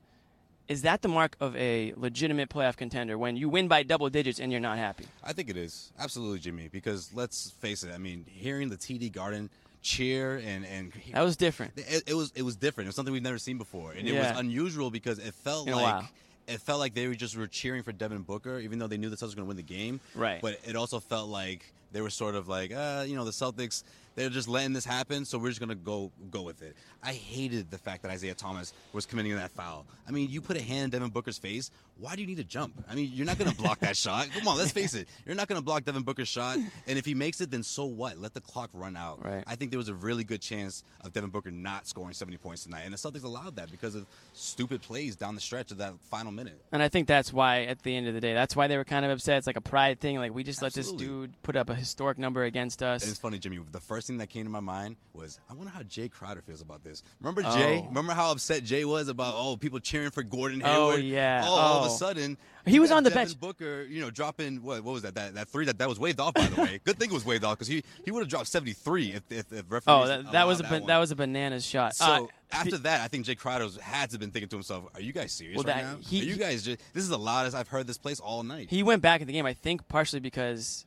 is 0.67 0.81
that 0.83 1.01
the 1.01 1.07
mark 1.07 1.35
of 1.39 1.55
a 1.55 1.93
legitimate 1.95 2.49
playoff 2.49 2.75
contender 2.77 3.17
when 3.17 3.37
you 3.37 3.49
win 3.49 3.67
by 3.67 3.83
double 3.83 4.09
digits 4.09 4.39
and 4.39 4.51
you're 4.51 4.61
not 4.61 4.77
happy? 4.77 5.05
I 5.23 5.33
think 5.33 5.49
it 5.49 5.57
is 5.57 5.91
absolutely 5.99 6.39
Jimmy 6.39 6.67
because 6.67 7.11
let's 7.13 7.51
face 7.51 7.83
it. 7.83 7.91
I 7.93 7.97
mean, 7.97 8.25
hearing 8.27 8.69
the 8.69 8.77
TD 8.77 9.11
Garden 9.11 9.49
cheer 9.81 10.41
and 10.45 10.65
and 10.65 10.91
That 11.13 11.21
was 11.21 11.37
different. 11.37 11.73
it, 11.77 12.03
it 12.07 12.13
was 12.13 12.31
it 12.35 12.41
was 12.41 12.55
different. 12.55 12.87
It 12.87 12.89
was 12.89 12.95
something 12.95 13.13
we've 13.13 13.23
never 13.23 13.37
seen 13.37 13.57
before, 13.57 13.91
and 13.91 14.07
it 14.07 14.13
was 14.13 14.37
unusual 14.37 14.91
because 14.91 15.19
it 15.19 15.33
felt 15.33 15.67
In 15.67 15.75
like 15.75 16.05
it 16.47 16.61
felt 16.61 16.79
like 16.79 16.93
they 16.93 17.07
were 17.07 17.15
just 17.15 17.35
were 17.37 17.47
cheering 17.47 17.83
for 17.83 17.91
Devin 17.91 18.21
Booker, 18.21 18.59
even 18.59 18.79
though 18.79 18.87
they 18.87 18.97
knew 18.97 19.09
the 19.09 19.17
Celtics 19.17 19.29
were 19.31 19.35
going 19.35 19.45
to 19.45 19.49
win 19.49 19.57
the 19.57 19.63
game. 19.63 19.99
Right. 20.15 20.41
But 20.41 20.59
it 20.65 20.75
also 20.77 20.99
felt 20.99 21.27
like 21.29 21.73
they 21.91 21.99
were 22.01 22.09
sort 22.09 22.35
of 22.35 22.47
like, 22.47 22.71
uh, 22.73 23.03
you 23.07 23.15
know, 23.15 23.25
the 23.25 23.31
Celtics. 23.31 23.83
They're 24.17 24.31
just 24.31 24.47
letting 24.47 24.73
this 24.73 24.83
happen, 24.83 25.25
so 25.25 25.37
we're 25.37 25.49
just 25.49 25.59
gonna 25.59 25.75
go 25.75 26.11
go 26.31 26.41
with 26.41 26.63
it. 26.63 26.75
I 27.03 27.13
hated 27.13 27.69
the 27.69 27.77
fact 27.77 28.01
that 28.01 28.09
Isaiah 28.09 28.33
Thomas 28.33 28.73
was 28.91 29.05
committing 29.05 29.35
that 29.35 29.51
foul. 29.51 29.85
I 30.07 30.11
mean, 30.11 30.27
you 30.31 30.41
put 30.41 30.57
a 30.57 30.61
hand 30.61 30.85
in 30.85 30.89
Devin 30.89 31.09
Booker's 31.09 31.37
face. 31.37 31.69
Why 31.99 32.15
do 32.15 32.21
you 32.21 32.27
need 32.27 32.37
to 32.37 32.43
jump? 32.43 32.83
I 32.89 32.95
mean, 32.95 33.11
you're 33.13 33.27
not 33.27 33.37
gonna 33.37 33.53
block 33.53 33.79
that 33.81 33.95
shot. 34.05 34.27
Come 34.35 34.47
on, 34.47 34.57
let's 34.57 34.71
face 34.71 34.95
it. 34.95 35.07
You're 35.23 35.35
not 35.35 35.47
gonna 35.47 35.61
block 35.61 35.85
Devin 35.85 36.01
Booker's 36.01 36.27
shot, 36.27 36.57
and 36.57 36.97
if 36.97 37.05
he 37.05 37.13
makes 37.13 37.41
it, 37.41 37.51
then 37.51 37.61
so 37.61 37.85
what? 37.85 38.17
Let 38.17 38.33
the 38.33 38.41
clock 38.41 38.71
run 38.73 38.97
out. 38.97 39.23
Right. 39.23 39.43
I 39.45 39.53
think 39.53 39.69
there 39.69 39.77
was 39.77 39.89
a 39.89 39.93
really 39.93 40.23
good 40.23 40.41
chance 40.41 40.83
of 41.01 41.13
Devin 41.13 41.29
Booker 41.29 41.51
not 41.51 41.85
scoring 41.85 42.13
70 42.15 42.37
points 42.37 42.63
tonight, 42.63 42.81
and 42.85 42.93
the 42.93 42.97
Celtics 42.97 43.23
allowed 43.23 43.55
that 43.57 43.69
because 43.69 43.93
of 43.93 44.07
stupid 44.33 44.81
plays 44.81 45.15
down 45.15 45.35
the 45.35 45.41
stretch 45.41 45.69
of 45.69 45.77
that 45.77 45.93
final 46.09 46.31
minute. 46.31 46.59
And 46.71 46.81
I 46.81 46.89
think 46.89 47.07
that's 47.07 47.31
why, 47.31 47.65
at 47.65 47.83
the 47.83 47.95
end 47.95 48.07
of 48.07 48.15
the 48.15 48.21
day, 48.21 48.33
that's 48.33 48.55
why 48.55 48.65
they 48.67 48.77
were 48.77 48.83
kind 48.83 49.05
of 49.05 49.11
upset. 49.11 49.37
It's 49.37 49.47
like 49.47 49.57
a 49.57 49.61
pride 49.61 49.99
thing. 49.99 50.17
Like 50.17 50.33
we 50.33 50.43
just 50.43 50.63
let 50.63 50.73
this 50.73 50.91
dude 50.91 51.39
put 51.43 51.55
up 51.55 51.69
a 51.69 51.75
historic 51.75 52.17
number 52.17 52.45
against 52.45 52.81
us. 52.81 53.03
And 53.03 53.11
it's 53.11 53.19
funny, 53.19 53.37
Jimmy. 53.37 53.59
The 53.71 53.79
first 53.79 54.06
thing 54.07 54.17
that 54.17 54.27
came 54.29 54.43
to 54.45 54.49
my 54.49 54.59
mind 54.59 54.95
was, 55.13 55.39
I 55.49 55.53
wonder 55.53 55.71
how 55.71 55.83
Jay 55.83 56.07
Crowder 56.09 56.41
feels 56.41 56.61
about 56.61 56.83
this. 56.83 57.03
Remember 57.19 57.41
Jay? 57.43 57.81
Oh. 57.83 57.87
Remember 57.87 58.13
how 58.13 58.31
upset 58.31 58.63
Jay 58.63 58.85
was 58.85 59.07
about 59.07 59.33
oh 59.37 59.57
people 59.57 59.79
cheering 59.79 60.11
for 60.11 60.23
Gordon 60.23 60.61
Oh, 60.63 60.89
Hayward? 60.91 61.05
yeah. 61.05 61.41
Oh, 61.45 61.49
all 61.51 61.83
of 61.85 61.91
Oh. 61.91 61.93
a 61.93 61.97
sudden 61.97 62.37
He 62.65 62.79
was 62.79 62.91
on 62.91 63.03
the 63.03 63.09
Devin 63.09 63.25
bench. 63.27 63.39
Booker, 63.39 63.83
you 63.89 64.01
know, 64.01 64.09
dropping 64.11 64.61
what? 64.63 64.83
What 64.83 64.91
was 64.93 65.01
that? 65.03 65.15
That 65.15 65.35
that 65.35 65.47
three 65.49 65.65
that 65.65 65.77
that 65.79 65.87
was 65.89 65.99
waved 65.99 66.19
off 66.19 66.33
by 66.33 66.47
the 66.47 66.61
way. 66.61 66.79
Good 66.85 66.99
thing 66.99 67.09
it 67.09 67.13
was 67.13 67.25
waved 67.25 67.43
off 67.43 67.55
because 67.57 67.67
he 67.67 67.83
he 68.05 68.11
would 68.11 68.19
have 68.21 68.29
dropped 68.29 68.47
seventy 68.47 68.73
three 68.73 69.13
if 69.13 69.23
if, 69.29 69.51
if 69.53 69.65
referees. 69.69 69.83
oh, 69.87 70.07
that, 70.07 70.31
that 70.31 70.47
was 70.47 70.59
a 70.59 70.63
that 70.63 70.87
that 70.87 70.97
was 70.97 71.11
a 71.11 71.15
bananas 71.15 71.65
shot. 71.65 71.95
So 71.95 72.05
Uh, 72.05 72.27
after 72.51 72.77
that, 72.79 73.01
I 73.01 73.07
think 73.09 73.25
Jay 73.25 73.35
Crowder 73.35 73.67
had 73.81 74.09
to 74.09 74.13
have 74.13 74.19
been 74.21 74.31
thinking 74.31 74.47
to 74.49 74.55
himself, 74.55 74.85
"Are 74.95 75.01
you 75.01 75.11
guys 75.13 75.31
serious 75.33 75.57
Well, 75.57 75.65
right 75.65 75.83
that- 75.83 75.97
now? 75.99 76.07
he- 76.07 76.21
Are 76.21 76.25
you 76.25 76.37
guys 76.37 76.63
just? 76.63 76.79
This 76.93 77.03
is 77.03 77.09
the 77.09 77.17
loudest 77.19 77.55
I've 77.55 77.67
heard 77.67 77.87
this 77.87 77.97
place 77.97 78.19
all 78.21 78.43
night." 78.43 78.67
he 78.69 78.83
went 78.83 79.01
back 79.01 79.19
in 79.21 79.27
the 79.27 79.33
game. 79.33 79.45
I 79.45 79.53
think 79.53 79.87
partially 79.89 80.19
because 80.21 80.85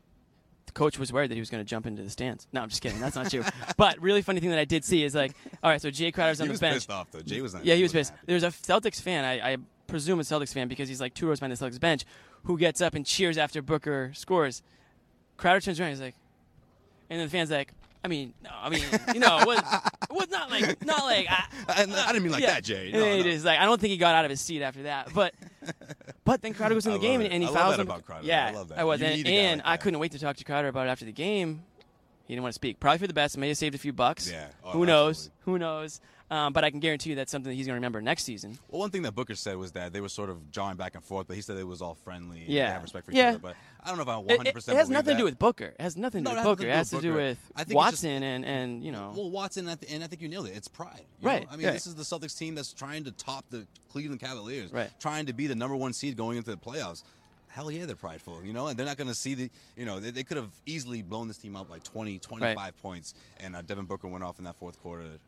the 0.71 0.79
coach 0.79 0.99
was 0.99 1.13
worried 1.13 1.31
that 1.31 1.35
he 1.35 1.41
was 1.41 1.51
going 1.51 1.63
to 1.63 1.69
jump 1.69 1.87
into 1.87 2.03
the 2.03 2.11
stands. 2.11 2.47
No, 2.53 2.61
I'm 2.61 2.69
just 2.69 2.81
kidding. 2.81 3.01
That's 3.01 3.17
not 3.17 3.29
true. 3.31 3.43
but 3.77 4.01
really 4.01 4.23
funny 4.23 4.41
thing 4.41 4.51
that 4.51 4.59
I 4.59 4.65
did 4.65 4.85
see 4.85 5.03
is 5.03 5.15
like, 5.15 5.33
all 5.63 5.71
right, 5.71 5.81
so 5.81 5.91
Jay 5.91 6.13
Crowder's 6.13 6.39
He 6.39 6.43
on 6.43 6.49
the 6.49 6.53
was 6.53 6.61
bench. 6.61 6.77
pissed 6.77 6.91
off 6.91 7.11
though. 7.11 7.21
Jay 7.21 7.41
was 7.41 7.55
not. 7.55 7.65
Yeah, 7.65 7.75
he 7.75 7.83
was 7.83 7.93
pissed. 7.93 8.11
happy. 8.11 8.25
There's 8.27 8.45
a 8.45 8.49
Celtics 8.49 9.01
fan, 9.01 9.25
I, 9.25 9.53
I 9.53 9.57
presume 9.89 10.21
a 10.21 10.23
Celtics 10.23 10.55
fan 10.55 10.69
because 10.69 10.89
he's 10.89 11.01
like 11.01 11.15
two 11.15 11.27
rows 11.27 11.41
behind 11.41 11.57
the 11.57 11.65
Celtics 11.65 11.81
bench, 11.81 12.05
who 12.45 12.57
gets 12.57 12.81
up 12.81 12.95
and 12.95 13.05
cheers 13.05 13.37
after 13.37 13.61
Booker 13.63 14.13
scores. 14.15 14.63
Crowder 15.37 15.61
turns 15.61 15.81
around, 15.81 15.91
he's 15.91 16.01
like, 16.01 16.15
and 17.09 17.19
then 17.19 17.27
the 17.27 17.31
fan's 17.31 17.51
like, 17.51 17.73
I 18.05 18.09
mean, 18.09 18.33
no, 18.43 18.51
I 18.55 18.71
mean, 18.71 18.85
you 19.13 19.21
know, 19.21 19.41
it 19.41 19.47
was, 19.47 19.59
it 19.59 20.13
was 20.15 20.29
not 20.31 20.51
like, 20.51 20.85
not 20.87 21.03
like, 21.05 21.27
I, 21.29 21.45
I, 21.69 21.83
I 21.83 22.13
didn't 22.13 22.23
mean 22.23 22.33
like 22.33 22.43
yeah. 22.43 22.55
that, 22.55 22.65
Jay. 22.65 22.91
No, 22.93 23.05
he 23.05 23.19
no. 23.19 23.23
just 23.25 23.45
like, 23.45 23.59
I 23.59 23.65
don't 23.65 23.81
think 23.81 23.91
he 23.91 23.97
got 23.97 24.15
out 24.15 24.25
of 24.25 24.31
his 24.31 24.41
seat 24.41 24.63
after 24.63 24.85
that, 24.85 25.13
but, 25.13 25.35
but 26.31 26.43
then 26.43 26.55
Crowder 26.55 26.75
goes 26.75 26.87
in 26.87 26.93
the 26.93 26.99
game 27.01 27.21
and, 27.21 27.33
and 27.33 27.43
he 27.43 27.49
I 27.49 27.51
love 27.53 27.59
fouls 27.59 27.77
that 27.77 27.83
him. 27.83 27.89
about 27.89 28.05
Crowder. 28.05 28.25
Yeah, 28.25 28.47
I 28.47 28.51
love 28.53 28.69
that. 28.69 28.79
I 28.79 28.85
was, 28.85 29.01
You 29.01 29.07
and, 29.07 29.17
need 29.17 29.27
a 29.27 29.31
guy 29.31 29.37
and 29.37 29.59
like 29.59 29.67
I 29.67 29.77
couldn't 29.79 29.99
wait 29.99 30.13
to 30.13 30.19
talk 30.21 30.37
to 30.37 30.45
Crowder 30.45 30.69
about 30.69 30.87
it 30.87 30.91
after 30.91 31.05
the 31.05 31.11
game. 31.13 31.65
He 32.29 32.35
didn't 32.35 32.45
want 32.45 32.53
to 32.53 32.55
speak. 32.55 32.79
Probably 32.79 32.99
for 32.99 33.09
the 33.09 33.15
best. 33.15 33.37
May 33.37 33.49
have 33.49 33.57
saved 33.57 33.75
a 33.75 33.79
few 33.79 33.93
bucks. 33.93 34.31
Yeah. 34.31 34.47
Oh, 34.65 34.71
Who 34.71 34.87
knows? 34.87 35.31
Who 35.41 35.59
knows? 35.59 36.01
Um, 36.31 36.53
but 36.53 36.63
I 36.63 36.71
can 36.71 36.79
guarantee 36.79 37.11
you 37.11 37.17
that's 37.17 37.33
something 37.33 37.51
that 37.51 37.57
he's 37.57 37.67
going 37.67 37.75
to 37.75 37.79
remember 37.81 38.01
next 38.01 38.23
season. 38.23 38.57
Well, 38.69 38.79
one 38.81 38.91
thing 38.91 39.03
that 39.03 39.17
Booker 39.17 39.35
said 39.35 39.57
was 39.57 39.73
that 39.73 39.93
they 39.93 40.01
were 40.01 40.09
sort 40.09 40.31
of 40.31 40.53
jawing 40.53 40.77
back 40.77 40.95
and 40.95 41.03
forth, 41.03 41.27
but 41.27 41.35
he 41.35 41.43
said 41.43 41.57
it 41.57 41.67
was 41.67 41.83
all 41.83 41.97
friendly. 42.05 42.41
and 42.43 42.49
Yeah. 42.49 42.67
they 42.67 42.73
have 42.75 42.83
respect 42.83 43.07
for 43.07 43.11
each 43.11 43.17
Yeah. 43.17 43.31
other. 43.31 43.39
But 43.41 43.57
I 43.83 43.89
don't 43.89 43.97
know 43.97 44.03
if 44.03 44.09
I 44.09 44.17
100 44.19 44.47
It, 44.47 44.51
it, 44.51 44.55
percent. 44.55 44.77
it 44.77 44.79
has 44.79 44.89
nothing 44.89 45.15
to 45.17 45.19
do 45.19 45.25
with 45.25 45.39
Booker. 45.41 45.65
It 45.77 45.81
has 45.81 45.97
nothing 45.97 46.23
to 46.23 46.31
No, 46.31 46.31
do 46.31 46.37
with 46.49 46.59
Booker. 46.59 46.69
It 46.71 46.75
has 46.77 46.91
to 46.91 47.01
do 47.01 47.15
with 47.15 47.39
it's 47.57 47.65
just- 47.65 47.75
Watson 47.75 48.23
and, 48.23 48.45
and 48.45 48.85
you 48.85 48.93
know. 48.93 49.13
Well, 49.17 49.31
Watson, 49.31 49.65
and 49.67 49.73
I 49.73 49.75
th- 49.75 49.93
and 49.93 50.05
I 50.05 50.07
think 50.07 50.23
you 50.23 50.29
nailed 50.29 50.47
it. 50.47 50.57
It's 50.57 50.69
pride. 50.69 51.05
Right, 51.21 51.43
know? 51.43 51.49
I 51.51 51.57
mean, 51.57 51.65
yeah. 51.67 51.73
this 51.73 51.89
is 51.89 51.97
the 51.97 52.05
Celtics 52.05 52.39
team 52.39 52.55
that's 52.55 52.73
trying 52.73 53.03
to 53.05 53.11
top 53.11 53.45
the 53.51 53.67
Cleveland 53.91 54.21
Cavaliers. 54.21 54.73
Right. 54.73 54.91
Trying 55.01 55.27
to 55.27 55.33
be 55.33 55.49
the 55.49 55.57
number 55.57 55.75
one 55.75 55.93
seed 55.93 56.17
going 56.17 56.37
into 56.37 56.51
the 56.53 56.57
playoffs. 56.57 57.03
Hell 57.53 57.71
yeah, 57.71 57.85
they're 57.85 57.97
prideful, 57.97 58.45
you 58.45 58.53
know, 58.53 58.69
and 58.69 58.79
they're 58.79 58.87
not 58.87 58.97
going 58.97 59.09
to 59.09 59.15
see 59.15 59.35
the, 59.35 59.51
you 59.77 59.85
know, 59.85 59.99
they, 59.99 60.11
they 60.11 60.23
could 60.23 60.37
have 60.37 60.51
easily 60.67 61.03
blown 61.03 61.27
this 61.29 61.37
team 61.37 61.57
up 61.57 61.69
by 61.69 61.79
20, 61.81 62.19
25 62.21 62.81
points, 62.81 63.15
and 63.41 63.57
uh, 63.57 63.63
Devin 63.63 63.87
Booker 63.87 64.07
went 64.07 64.23
off 64.23 64.39
in 64.39 64.45
that 64.45 64.57
fourth 64.57 64.81
quarter, 64.81 65.03
and 65.03 65.19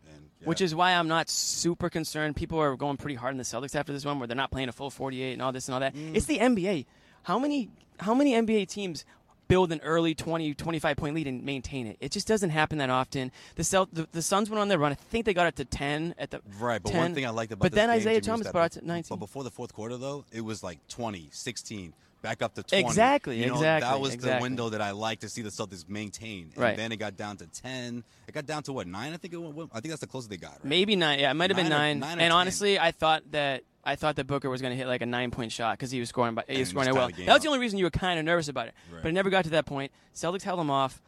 yeah. 0.40 0.48
Which 0.48 0.60
is 0.60 0.74
why 0.74 0.92
I'm 0.92 1.08
not 1.08 1.28
super 1.28 1.90
concerned. 1.90 2.36
People 2.36 2.58
are 2.60 2.76
going 2.76 2.96
pretty 2.96 3.16
hard 3.16 3.32
in 3.32 3.38
the 3.38 3.44
Celtics 3.44 3.74
after 3.74 3.92
this 3.92 4.04
one, 4.04 4.18
where 4.18 4.28
they're 4.28 4.36
not 4.36 4.50
playing 4.52 4.68
a 4.68 4.72
full 4.72 4.90
48 4.90 5.32
and 5.32 5.42
all 5.42 5.52
this 5.52 5.68
and 5.68 5.74
all 5.74 5.80
that. 5.80 5.94
Mm. 5.94 6.14
It's 6.14 6.26
the 6.26 6.38
NBA. 6.38 6.86
How 7.24 7.38
many 7.38 7.70
how 7.98 8.14
many 8.14 8.32
NBA 8.32 8.68
teams 8.68 9.04
build 9.48 9.70
an 9.70 9.80
early 9.82 10.14
20, 10.14 10.54
25 10.54 10.96
point 10.96 11.14
lead 11.14 11.26
and 11.26 11.44
maintain 11.44 11.86
it? 11.86 11.96
It 12.00 12.10
just 12.10 12.26
doesn't 12.26 12.50
happen 12.50 12.78
that 12.78 12.90
often. 12.90 13.30
The 13.56 13.64
Celt- 13.64 13.92
the, 13.92 14.08
the 14.12 14.22
Suns 14.22 14.48
went 14.48 14.60
on 14.60 14.68
their 14.68 14.78
run. 14.78 14.92
I 14.92 14.94
think 14.94 15.26
they 15.26 15.34
got 15.34 15.46
it 15.46 15.56
to 15.56 15.64
10 15.64 16.14
at 16.18 16.30
the 16.30 16.40
Right, 16.58 16.82
but 16.82 16.90
10. 16.92 16.98
one 16.98 17.14
thing 17.14 17.26
I 17.26 17.30
liked 17.30 17.52
about 17.52 17.62
But 17.62 17.72
then 17.72 17.90
Isaiah 17.90 18.20
Thomas 18.20 18.50
brought 18.50 18.76
it 18.76 18.80
to 18.80 18.86
19. 18.86 19.08
But 19.10 19.16
before 19.24 19.44
the 19.44 19.50
fourth 19.50 19.72
quarter, 19.74 19.96
though, 19.96 20.24
it 20.32 20.40
was 20.40 20.62
like 20.62 20.78
20, 20.88 21.28
16, 21.30 21.92
back 22.22 22.40
up 22.40 22.54
to 22.54 22.62
20. 22.62 22.84
Exactly, 22.84 23.40
You 23.40 23.48
know, 23.48 23.54
exactly, 23.54 23.90
That 23.90 24.00
was 24.00 24.16
the 24.16 24.38
window 24.40 24.68
that 24.70 24.80
I 24.80 24.92
like 24.92 25.20
to 25.20 25.28
see 25.28 25.42
the 25.42 25.50
Celtics 25.50 25.88
maintain. 25.88 26.50
And 26.54 26.58
Right. 26.58 26.76
then 26.76 26.92
it 26.92 26.96
got 26.96 27.16
down 27.16 27.36
to 27.38 27.46
10. 27.46 28.04
It 28.28 28.32
got 28.32 28.46
down 28.46 28.62
to 28.64 28.72
what, 28.72 28.86
9? 28.86 29.12
I 29.12 29.16
think 29.16 29.34
it 29.34 29.36
went, 29.38 29.70
I 29.72 29.80
think 29.80 29.90
that's 29.90 30.00
the 30.00 30.06
closest 30.06 30.30
they 30.30 30.36
got, 30.36 30.52
right? 30.52 30.64
Maybe 30.64 30.96
nine. 30.96 31.18
Yeah, 31.18 31.30
it 31.30 31.34
might 31.34 31.50
have 31.50 31.56
been 31.56 31.68
Nine 31.68 31.72
or- 31.72 31.78
nine. 31.78 31.98
nine 32.00 32.08
or 32.18 32.22
and 32.22 32.30
10. 32.30 32.32
honestly, 32.32 32.78
I 32.78 32.92
thought 32.92 33.22
that 33.32 33.64
I 33.84 33.96
thought 33.96 34.14
that 34.14 34.28
Booker 34.28 34.48
was 34.48 34.62
going 34.62 34.70
to 34.70 34.76
hit 34.76 34.86
like 34.86 35.02
a 35.02 35.06
nine 35.06 35.32
point 35.32 35.50
shot 35.50 35.76
because 35.76 35.90
he 35.90 35.98
was 35.98 36.08
scoring. 36.08 36.36
By, 36.36 36.44
he 36.46 36.52
And 36.54 36.58
was 36.60 36.68
scoring 36.68 36.88
it 36.88 36.94
well. 36.94 37.08
tie 37.08 37.10
the 37.10 37.16
game 37.16 37.26
That 37.26 37.32
was 37.34 37.42
the 37.42 37.48
only 37.48 37.58
reason 37.58 37.80
you 37.80 37.84
were 37.84 37.90
kind 37.90 38.16
of 38.16 38.24
nervous 38.24 38.46
about 38.46 38.68
it. 38.68 38.74
Right. 38.92 39.02
But 39.02 39.08
it 39.08 39.12
never 39.12 39.28
got 39.28 39.42
to 39.42 39.50
that 39.50 39.66
point. 39.66 39.90
Celtics 40.14 40.42
held 40.42 40.60
them 40.60 40.70
off. 40.70 41.02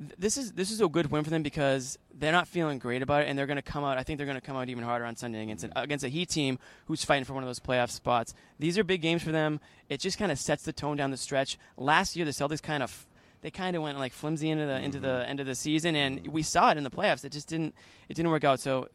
Th- 0.00 0.12
This 0.18 0.36
is 0.36 0.52
this 0.52 0.70
is 0.70 0.80
a 0.80 0.88
good 0.88 1.10
win 1.10 1.24
for 1.24 1.30
them 1.30 1.42
because 1.42 1.98
they're 2.14 2.32
not 2.32 2.46
feeling 2.48 2.78
great 2.78 3.02
about 3.02 3.22
it, 3.22 3.28
and 3.28 3.38
they're 3.38 3.46
going 3.46 3.56
to 3.56 3.62
come 3.62 3.84
out. 3.84 3.98
I 3.98 4.02
think 4.02 4.16
they're 4.18 4.26
going 4.26 4.40
to 4.40 4.46
come 4.46 4.56
out 4.56 4.68
even 4.68 4.84
harder 4.84 5.04
on 5.04 5.16
Sunday 5.16 5.42
against 5.42 5.64
an, 5.64 5.72
against 5.76 6.04
a 6.04 6.08
Heat 6.08 6.28
team 6.28 6.58
who's 6.86 7.04
fighting 7.04 7.24
for 7.24 7.34
one 7.34 7.42
of 7.42 7.48
those 7.48 7.60
playoff 7.60 7.90
spots. 7.90 8.34
These 8.58 8.78
are 8.78 8.84
big 8.84 9.02
games 9.02 9.22
for 9.22 9.32
them. 9.32 9.60
It 9.88 10.00
just 10.00 10.18
kind 10.18 10.30
of 10.32 10.38
sets 10.38 10.62
the 10.64 10.72
tone 10.72 10.96
down 10.96 11.10
the 11.10 11.16
stretch. 11.16 11.58
Last 11.76 12.16
year, 12.16 12.24
the 12.24 12.30
Celtics 12.32 12.62
kind 12.62 12.82
of 12.82 13.06
they 13.40 13.50
kind 13.50 13.76
of 13.76 13.82
went 13.82 13.98
like 13.98 14.12
flimsy 14.12 14.50
into 14.50 14.66
the 14.66 14.80
into 14.80 14.98
the 15.00 15.08
Mm-hmm. 15.08 15.30
end 15.30 15.40
of 15.40 15.46
the 15.46 15.54
season, 15.54 15.94
and 15.96 16.26
we 16.28 16.42
saw 16.42 16.70
it 16.70 16.76
in 16.76 16.84
the 16.84 16.90
playoffs. 16.90 17.24
It 17.24 17.32
just 17.32 17.48
didn't 17.48 17.74
it 18.08 18.14
didn't 18.14 18.30
work 18.30 18.44
out. 18.44 18.60
So 18.60 18.88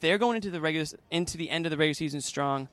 they're 0.00 0.18
going 0.18 0.36
into 0.36 0.50
the 0.50 0.60
regular 0.60 0.86
into 1.10 1.36
the 1.36 1.50
end 1.50 1.66
of 1.66 1.70
the 1.70 1.76
regular 1.76 1.94
season 1.94 2.20
strong, 2.20 2.68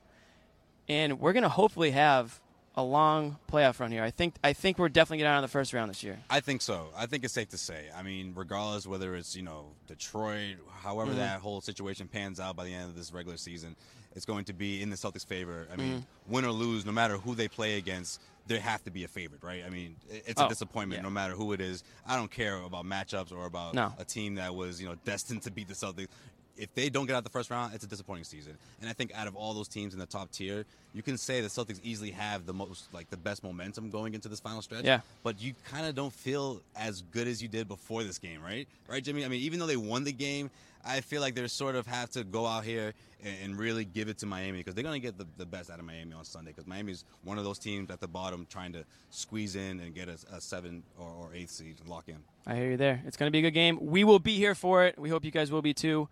and 0.88 1.20
we're 1.20 1.34
going 1.34 1.44
to 1.44 1.50
hopefully 1.50 1.92
have 1.92 2.40
a 2.78 2.84
long 2.84 3.38
playoff 3.52 3.80
run 3.80 3.92
here. 3.92 4.04
I 4.04 4.12
think 4.12 4.36
I 4.44 4.54
think 4.54 4.78
we're 4.78 4.90
definitely 4.90 5.20
getting 5.20 5.32
out 5.32 5.38
of 5.38 5.50
the 5.50 5.54
first 5.54 5.74
round 5.74 5.90
this 5.90 6.04
year. 6.04 6.20
I 6.30 6.40
think 6.42 6.62
so. 6.62 6.90
I 6.96 7.06
think 7.06 7.24
it's 7.24 7.34
safe 7.34 7.50
to 7.50 7.58
say. 7.58 7.86
I 7.96 8.04
mean, 8.04 8.34
regardless 8.36 8.86
whether 8.86 9.16
it's 9.16 9.36
you 9.36 9.44
know 9.44 9.68
Detroit, 9.88 10.58
however 10.82 11.12
Mm-hmm. 11.12 11.20
that 11.20 11.40
whole 11.42 11.62
situation 11.62 12.08
pans 12.08 12.40
out 12.40 12.56
by 12.56 12.66
the 12.66 12.74
end 12.74 12.90
of 12.90 12.96
this 12.96 13.14
regular 13.14 13.38
season, 13.38 13.76
it's 14.16 14.26
going 14.26 14.46
to 14.46 14.54
be 14.54 14.82
in 14.82 14.90
the 14.90 14.96
Celtics' 14.98 15.26
favor. 15.26 15.68
I 15.72 15.76
Mm-hmm. 15.76 15.82
mean, 15.90 16.06
win 16.28 16.46
or 16.46 16.52
lose, 16.52 16.86
no 16.86 16.92
matter 16.92 17.18
who 17.18 17.34
they 17.36 17.48
play 17.48 17.78
against, 17.78 18.22
they 18.48 18.60
have 18.60 18.84
to 18.84 18.92
be 18.92 19.04
a 19.04 19.08
favorite, 19.08 19.42
right? 19.44 19.64
I 19.66 19.70
mean, 19.70 19.96
it's 20.10 20.40
a 20.40 20.46
Oh, 20.46 20.50
disappointment 20.50 21.00
yeah. 21.00 21.04
no 21.04 21.10
matter 21.10 21.34
who 21.34 21.54
it 21.54 21.62
is. 21.62 21.84
I 22.08 22.16
don't 22.16 22.30
care 22.30 22.58
about 22.58 22.86
matchups 22.86 23.32
or 23.32 23.46
about 23.46 23.74
No. 23.74 23.92
a 23.98 24.06
team 24.06 24.36
that 24.36 24.54
was 24.54 24.82
you 24.82 24.88
know 24.88 24.96
destined 25.06 25.42
to 25.44 25.52
beat 25.52 25.68
the 25.68 25.74
Celtics. 25.74 26.08
If 26.58 26.74
they 26.74 26.90
don't 26.90 27.06
get 27.06 27.16
out 27.16 27.24
the 27.24 27.30
first 27.30 27.50
round, 27.50 27.74
it's 27.74 27.84
a 27.84 27.88
disappointing 27.88 28.24
season. 28.24 28.58
And 28.82 28.90
I 28.90 28.94
think 28.94 29.14
out 29.16 29.28
of 29.28 29.36
all 29.36 29.54
those 29.54 29.68
teams 29.68 29.94
in 29.94 30.00
the 30.00 30.06
top 30.06 30.32
tier, 30.32 30.66
you 30.94 31.02
can 31.02 31.18
say 31.18 31.42
the 31.42 31.48
Celtics 31.48 31.80
easily 31.84 32.12
have 32.12 32.46
the 32.46 32.54
most, 32.54 32.94
like 32.94 33.10
the 33.10 33.18
best 33.18 33.44
momentum 33.44 33.90
going 33.90 34.14
into 34.14 34.30
this 34.30 34.40
final 34.40 34.62
stretch. 34.62 34.86
Yeah. 34.86 35.02
But 35.24 35.42
you 35.42 35.54
kind 35.70 35.86
of 35.86 35.96
don't 35.96 36.14
feel 36.14 36.62
as 36.76 37.02
good 37.12 37.28
as 37.28 37.42
you 37.42 37.48
did 37.48 37.68
before 37.68 38.04
this 38.04 38.18
game, 38.18 38.42
right? 38.42 38.68
Right, 38.88 39.04
Jimmy? 39.04 39.26
I 39.26 39.28
mean, 39.28 39.42
even 39.42 39.60
though 39.60 39.68
they 39.68 39.78
won 39.78 40.04
the 40.04 40.14
game, 40.14 40.50
I 40.86 41.02
feel 41.02 41.22
like 41.22 41.36
they 41.36 41.48
sort 41.48 41.76
of 41.76 41.88
have 41.88 42.12
to 42.12 42.24
go 42.24 42.46
out 42.46 42.64
here 42.64 42.94
and, 43.24 43.36
and 43.44 43.58
really 43.58 43.86
give 43.86 44.08
it 44.08 44.20
to 44.20 44.26
Miami 44.26 44.60
because 44.60 44.76
they're 44.76 44.84
going 44.84 45.02
to 45.02 45.06
get 45.06 45.18
the, 45.18 45.26
the 45.38 45.46
best 45.46 45.70
out 45.70 45.80
of 45.80 45.86
Miami 45.86 46.14
on 46.14 46.24
Sunday 46.24 46.52
because 46.52 46.68
Miami's 46.68 47.04
one 47.24 47.38
of 47.38 47.44
those 47.44 47.58
teams 47.58 47.90
at 47.90 48.00
the 48.00 48.08
bottom 48.08 48.46
trying 48.50 48.72
to 48.74 48.86
squeeze 49.10 49.56
in 49.56 49.80
and 49.80 49.96
get 49.96 50.08
a, 50.08 50.18
a 50.32 50.40
seven 50.40 50.84
or, 51.00 51.10
or 51.10 51.30
eighth 51.34 51.50
seed 51.50 51.76
and 51.82 51.90
lock 51.90 52.08
in. 52.08 52.18
I 52.46 52.56
hear 52.56 52.72
you 52.72 52.78
there. 52.78 53.02
It's 53.08 53.18
going 53.18 53.28
to 53.28 53.32
be 53.32 53.40
a 53.40 53.42
good 53.42 53.52
game. 53.52 53.80
We 53.82 54.04
will 54.04 54.20
be 54.20 54.38
here 54.38 54.56
for 54.56 54.86
it. 54.86 54.98
We 55.00 55.10
hope 55.10 55.26
you 55.26 55.32
guys 55.32 55.52
will 55.52 55.64
be 55.64 55.74
too. 55.74 56.08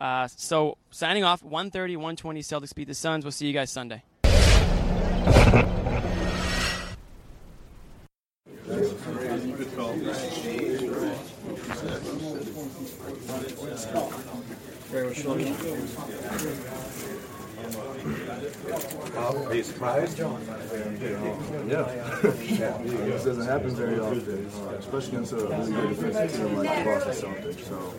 Uh, 0.00 0.26
so 0.28 0.76
signing 0.90 1.24
off, 1.24 1.42
130, 1.42 1.96
120 1.96 2.40
Celtics 2.42 2.74
beat 2.74 2.88
the 2.88 2.94
Suns. 2.94 3.24
We'll 3.24 3.32
see 3.32 3.46
you 3.46 3.52
guys 3.52 3.70
Sunday. 3.70 4.02
Are 4.24 4.32
you 15.14 16.29
surprised? 19.72 20.18
Yeah. 20.18 20.26
this 22.22 23.24
doesn't 23.24 23.46
happen 23.46 23.70
very 23.70 23.98
often, 23.98 24.50
especially 24.78 25.08
against 25.08 25.32
a 25.32 25.36
really 25.36 25.72
good 25.72 25.88
defensive 25.90 26.46
team 26.46 26.56
like 26.56 26.78
the 26.78 26.84
Boston 26.84 27.12
Celtics. 27.12 27.64
So, 27.68 27.94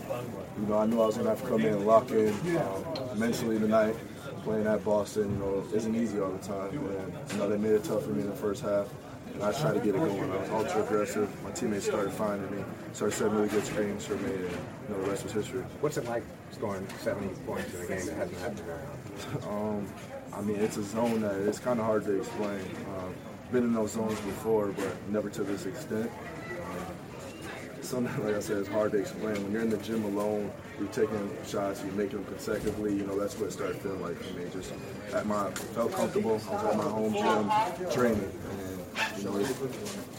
you 0.59 0.67
know, 0.67 0.77
I 0.77 0.85
knew 0.85 1.01
I 1.01 1.05
was 1.05 1.15
going 1.15 1.25
to 1.25 1.31
have 1.31 1.41
to 1.41 1.47
come 1.47 1.61
in 1.61 1.73
and 1.73 1.85
lock 1.85 2.11
in 2.11 2.33
um, 2.57 3.19
mentally 3.19 3.59
tonight. 3.59 3.95
Playing 4.43 4.65
at 4.65 4.83
Boston, 4.83 5.29
you 5.29 5.37
know, 5.37 5.63
isn't 5.71 5.95
easy 5.95 6.19
all 6.19 6.31
the 6.31 6.47
time. 6.47 6.69
And, 6.69 7.31
you 7.31 7.37
know, 7.37 7.47
they 7.47 7.57
made 7.57 7.73
it 7.73 7.83
tough 7.83 8.03
for 8.03 8.09
me 8.09 8.21
in 8.21 8.29
the 8.29 8.35
first 8.35 8.63
half. 8.63 8.87
And 9.33 9.43
I 9.43 9.51
tried 9.51 9.73
to 9.73 9.79
get 9.79 9.95
it 9.95 9.99
going. 9.99 10.31
I 10.31 10.37
was 10.37 10.49
ultra 10.49 10.83
aggressive. 10.83 11.29
My 11.43 11.51
teammates 11.51 11.85
started 11.85 12.11
finding 12.11 12.49
me, 12.55 12.63
started 12.93 13.15
setting 13.15 13.35
really 13.35 13.49
good 13.49 13.65
screens 13.65 14.05
for 14.05 14.15
me, 14.15 14.33
and 14.33 14.41
you 14.41 14.49
know, 14.89 15.01
the 15.03 15.09
rest 15.09 15.23
was 15.23 15.31
history. 15.31 15.61
What's 15.79 15.97
it 15.97 16.05
like 16.05 16.23
scoring 16.51 16.85
70 16.99 17.27
points 17.45 17.73
in 17.73 17.81
a 17.81 17.87
game 17.87 18.05
that 18.07 18.15
hasn't 18.15 18.39
happened 18.39 18.59
very 18.61 18.79
often? 18.79 18.97
Um, 19.51 19.87
I 20.33 20.41
mean, 20.41 20.57
it's 20.57 20.77
a 20.77 20.83
zone 20.83 21.21
that 21.21 21.35
it's 21.47 21.59
kind 21.59 21.79
of 21.79 21.85
hard 21.85 22.05
to 22.05 22.17
explain. 22.17 22.61
Um, 22.97 23.13
been 23.51 23.63
in 23.63 23.73
those 23.73 23.91
zones 23.91 24.19
before, 24.21 24.67
but 24.67 25.09
never 25.09 25.29
to 25.29 25.43
this 25.43 25.65
extent. 25.65 26.09
Um, 26.49 27.83
something 27.83 28.23
like 28.25 28.35
I 28.35 28.39
said, 28.39 28.57
it's 28.57 28.69
hard 28.69 28.93
to 28.93 28.97
explain. 28.99 29.35
When 29.43 29.51
you're 29.51 29.61
in 29.61 29.69
the 29.69 29.77
gym 29.77 30.03
alone, 30.05 30.51
you're 30.79 30.87
taking 30.89 31.29
shots, 31.45 31.83
you're 31.83 31.93
making 31.93 32.23
them 32.23 32.25
consecutively. 32.25 32.95
You 32.95 33.05
know, 33.05 33.19
that's 33.19 33.37
what 33.37 33.47
it 33.47 33.51
started 33.51 33.77
feeling 33.77 34.01
like 34.01 34.17
for 34.17 34.37
me. 34.37 34.45
Just 34.53 34.73
at 35.13 35.25
my 35.25 35.51
felt 35.51 35.93
comfortable. 35.93 36.41
I 36.49 36.53
was 36.53 36.63
at 36.63 36.77
my 36.77 36.83
home 36.83 37.13
gym 37.13 37.91
training, 37.91 38.31
and 38.51 39.17
you 39.17 39.25
know, 39.25 39.37
it, 39.37 39.55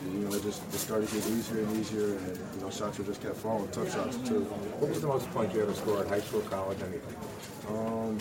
you 0.04 0.18
know, 0.20 0.34
it 0.34 0.42
just 0.42 0.62
it 0.62 0.78
started 0.78 1.08
to 1.08 1.14
get 1.14 1.26
easier 1.26 1.62
and 1.62 1.76
easier, 1.78 2.16
and 2.16 2.38
you 2.54 2.60
know, 2.60 2.70
shots 2.70 2.98
were 2.98 3.04
just 3.04 3.22
kept 3.22 3.36
falling, 3.36 3.68
tough 3.68 3.92
shots 3.92 4.16
too. 4.28 4.40
What 4.78 4.90
was 4.90 5.00
the 5.00 5.06
most 5.06 5.30
points 5.30 5.54
you 5.54 5.62
ever 5.62 5.74
scored? 5.74 6.06
High 6.08 6.20
school, 6.20 6.42
college, 6.42 6.78
anything? 6.82 7.16
Um, 7.68 8.18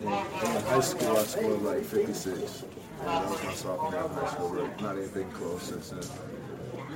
in, 0.00 0.06
in 0.06 0.12
high 0.12 0.80
school, 0.80 1.16
I 1.16 1.22
scored 1.24 1.62
like 1.62 1.84
56. 1.84 2.62
And 3.00 3.08
that 3.08 3.28
was 3.28 3.44
my 3.44 3.52
sophomore 3.52 3.90
year 3.92 4.00
of 4.00 4.14
high 4.14 4.28
school, 4.28 4.50
but 4.54 4.80
not 4.80 4.96
anything 4.96 5.30
close 5.30 5.62
since 5.62 5.90
then. 5.90 6.02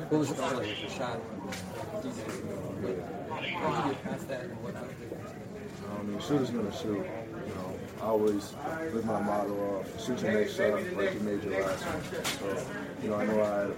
What 0.08 0.18
was 0.18 0.30
your 0.30 0.64
your 0.64 0.90
shot? 0.90 1.20
How 1.92 2.00
did 2.00 2.16
you 2.16 3.92
get 3.92 4.04
past 4.04 4.28
that 4.28 4.40
and 4.42 4.62
what 4.62 4.76
I 4.76 6.02
mean, 6.04 6.20
shooter's 6.20 6.50
gonna 6.50 6.72
shoot. 6.72 7.06
You 7.06 7.54
know, 7.54 7.78
I 8.00 8.06
always 8.06 8.54
live 8.92 9.04
my 9.04 9.20
motto 9.20 9.78
off 9.78 10.04
shoot 10.04 10.20
your 10.20 10.32
next 10.32 10.56
shot 10.56 10.82
like 10.94 11.14
you 11.14 11.20
made 11.20 11.42
your 11.44 11.62
last 11.62 11.84
one. 11.84 12.24
So, 12.24 12.66
you 13.02 13.08
know, 13.10 13.16
I 13.16 13.26
know 13.26 13.42
I 13.42 13.60
had 13.60 13.70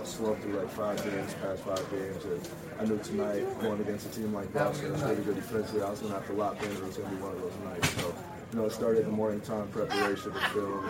a 0.00 0.06
slump 0.06 0.40
through 0.40 0.54
like 0.54 0.70
five 0.70 1.02
games, 1.04 1.34
past 1.34 1.62
five 1.62 1.90
games, 1.90 2.24
and 2.24 2.48
I 2.80 2.84
knew 2.84 2.98
tonight 2.98 3.60
going 3.60 3.80
against 3.80 4.06
a 4.06 4.10
team 4.10 4.32
like 4.32 4.52
Boston, 4.52 4.92
that's 4.92 5.02
really 5.02 5.22
good 5.22 5.36
defensively, 5.36 5.82
I 5.82 5.90
was 5.90 6.00
gonna 6.00 6.14
have 6.14 6.26
to 6.26 6.32
lock 6.32 6.62
in, 6.62 6.68
and 6.70 6.78
it 6.78 6.84
was 6.84 6.96
gonna 6.96 7.14
be 7.14 7.22
one 7.22 7.32
of 7.32 7.40
those 7.40 7.58
nights. 7.64 7.90
So, 8.00 8.14
you 8.52 8.58
know, 8.58 8.64
it 8.64 8.72
started 8.72 9.04
the 9.04 9.10
morning 9.10 9.40
time 9.40 9.68
preparation 9.68 10.32
to 10.32 10.40
film. 10.50 10.88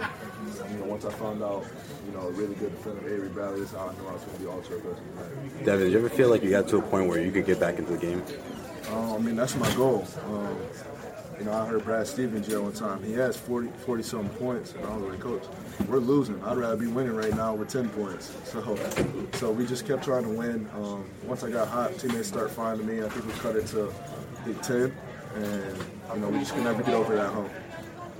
You 0.70 0.78
know, 0.78 0.84
once 0.84 1.04
I 1.04 1.12
found 1.12 1.42
out, 1.42 1.64
you 2.06 2.12
know, 2.12 2.28
a 2.28 2.30
really 2.32 2.54
good 2.54 2.70
defender, 2.76 3.08
Avery 3.12 3.28
Bradley, 3.28 3.62
is 3.62 3.72
how 3.72 3.88
I 3.88 4.00
knew 4.00 4.08
I 4.08 4.12
was 4.12 4.22
going 4.22 4.36
to 4.36 4.42
be 4.42 4.76
aggressive 4.76 5.04
tonight. 5.14 5.64
Devin, 5.64 5.84
did 5.86 5.92
you 5.92 5.98
ever 5.98 6.08
feel 6.08 6.28
like 6.28 6.42
you 6.42 6.50
got 6.50 6.68
to 6.68 6.78
a 6.78 6.82
point 6.82 7.08
where 7.08 7.20
you 7.20 7.32
could 7.32 7.46
get 7.46 7.58
back 7.58 7.78
into 7.78 7.92
the 7.92 7.98
game? 7.98 8.22
Uh, 8.90 9.16
I 9.16 9.18
mean, 9.18 9.36
that's 9.36 9.56
my 9.56 9.72
goal. 9.74 10.06
Um, 10.26 10.56
you 11.38 11.44
know, 11.44 11.52
I 11.52 11.66
heard 11.66 11.84
Brad 11.84 12.06
Stevens 12.06 12.48
yell 12.48 12.62
one 12.62 12.72
time. 12.72 13.02
He 13.02 13.12
has 13.12 13.36
40, 13.36 13.68
40 13.84 14.02
some 14.02 14.28
points, 14.30 14.72
and 14.74 14.84
I 14.84 14.96
was 14.96 15.10
like, 15.10 15.20
Coach, 15.20 15.44
we're 15.88 15.98
losing. 15.98 16.42
I'd 16.42 16.56
rather 16.56 16.76
be 16.76 16.88
winning 16.88 17.14
right 17.14 17.34
now 17.34 17.54
with 17.54 17.68
10 17.68 17.88
points. 17.90 18.32
So, 18.44 18.76
so 19.34 19.52
we 19.52 19.66
just 19.66 19.86
kept 19.86 20.04
trying 20.04 20.24
to 20.24 20.30
win. 20.30 20.68
Um, 20.74 21.04
once 21.24 21.44
I 21.44 21.50
got 21.50 21.68
hot, 21.68 21.96
teammates 21.98 22.28
started 22.28 22.50
finding 22.50 22.86
me. 22.86 23.04
I 23.04 23.08
think 23.08 23.26
we 23.26 23.32
cut 23.34 23.56
it 23.56 23.66
to 23.68 23.88
I 23.88 24.40
think 24.42 24.62
10, 24.62 24.96
and 25.34 25.76
you 26.14 26.20
know, 26.20 26.28
we 26.28 26.38
just 26.38 26.54
could 26.54 26.64
never 26.64 26.82
get 26.82 26.94
over 26.94 27.14
that 27.16 27.30
home. 27.32 27.50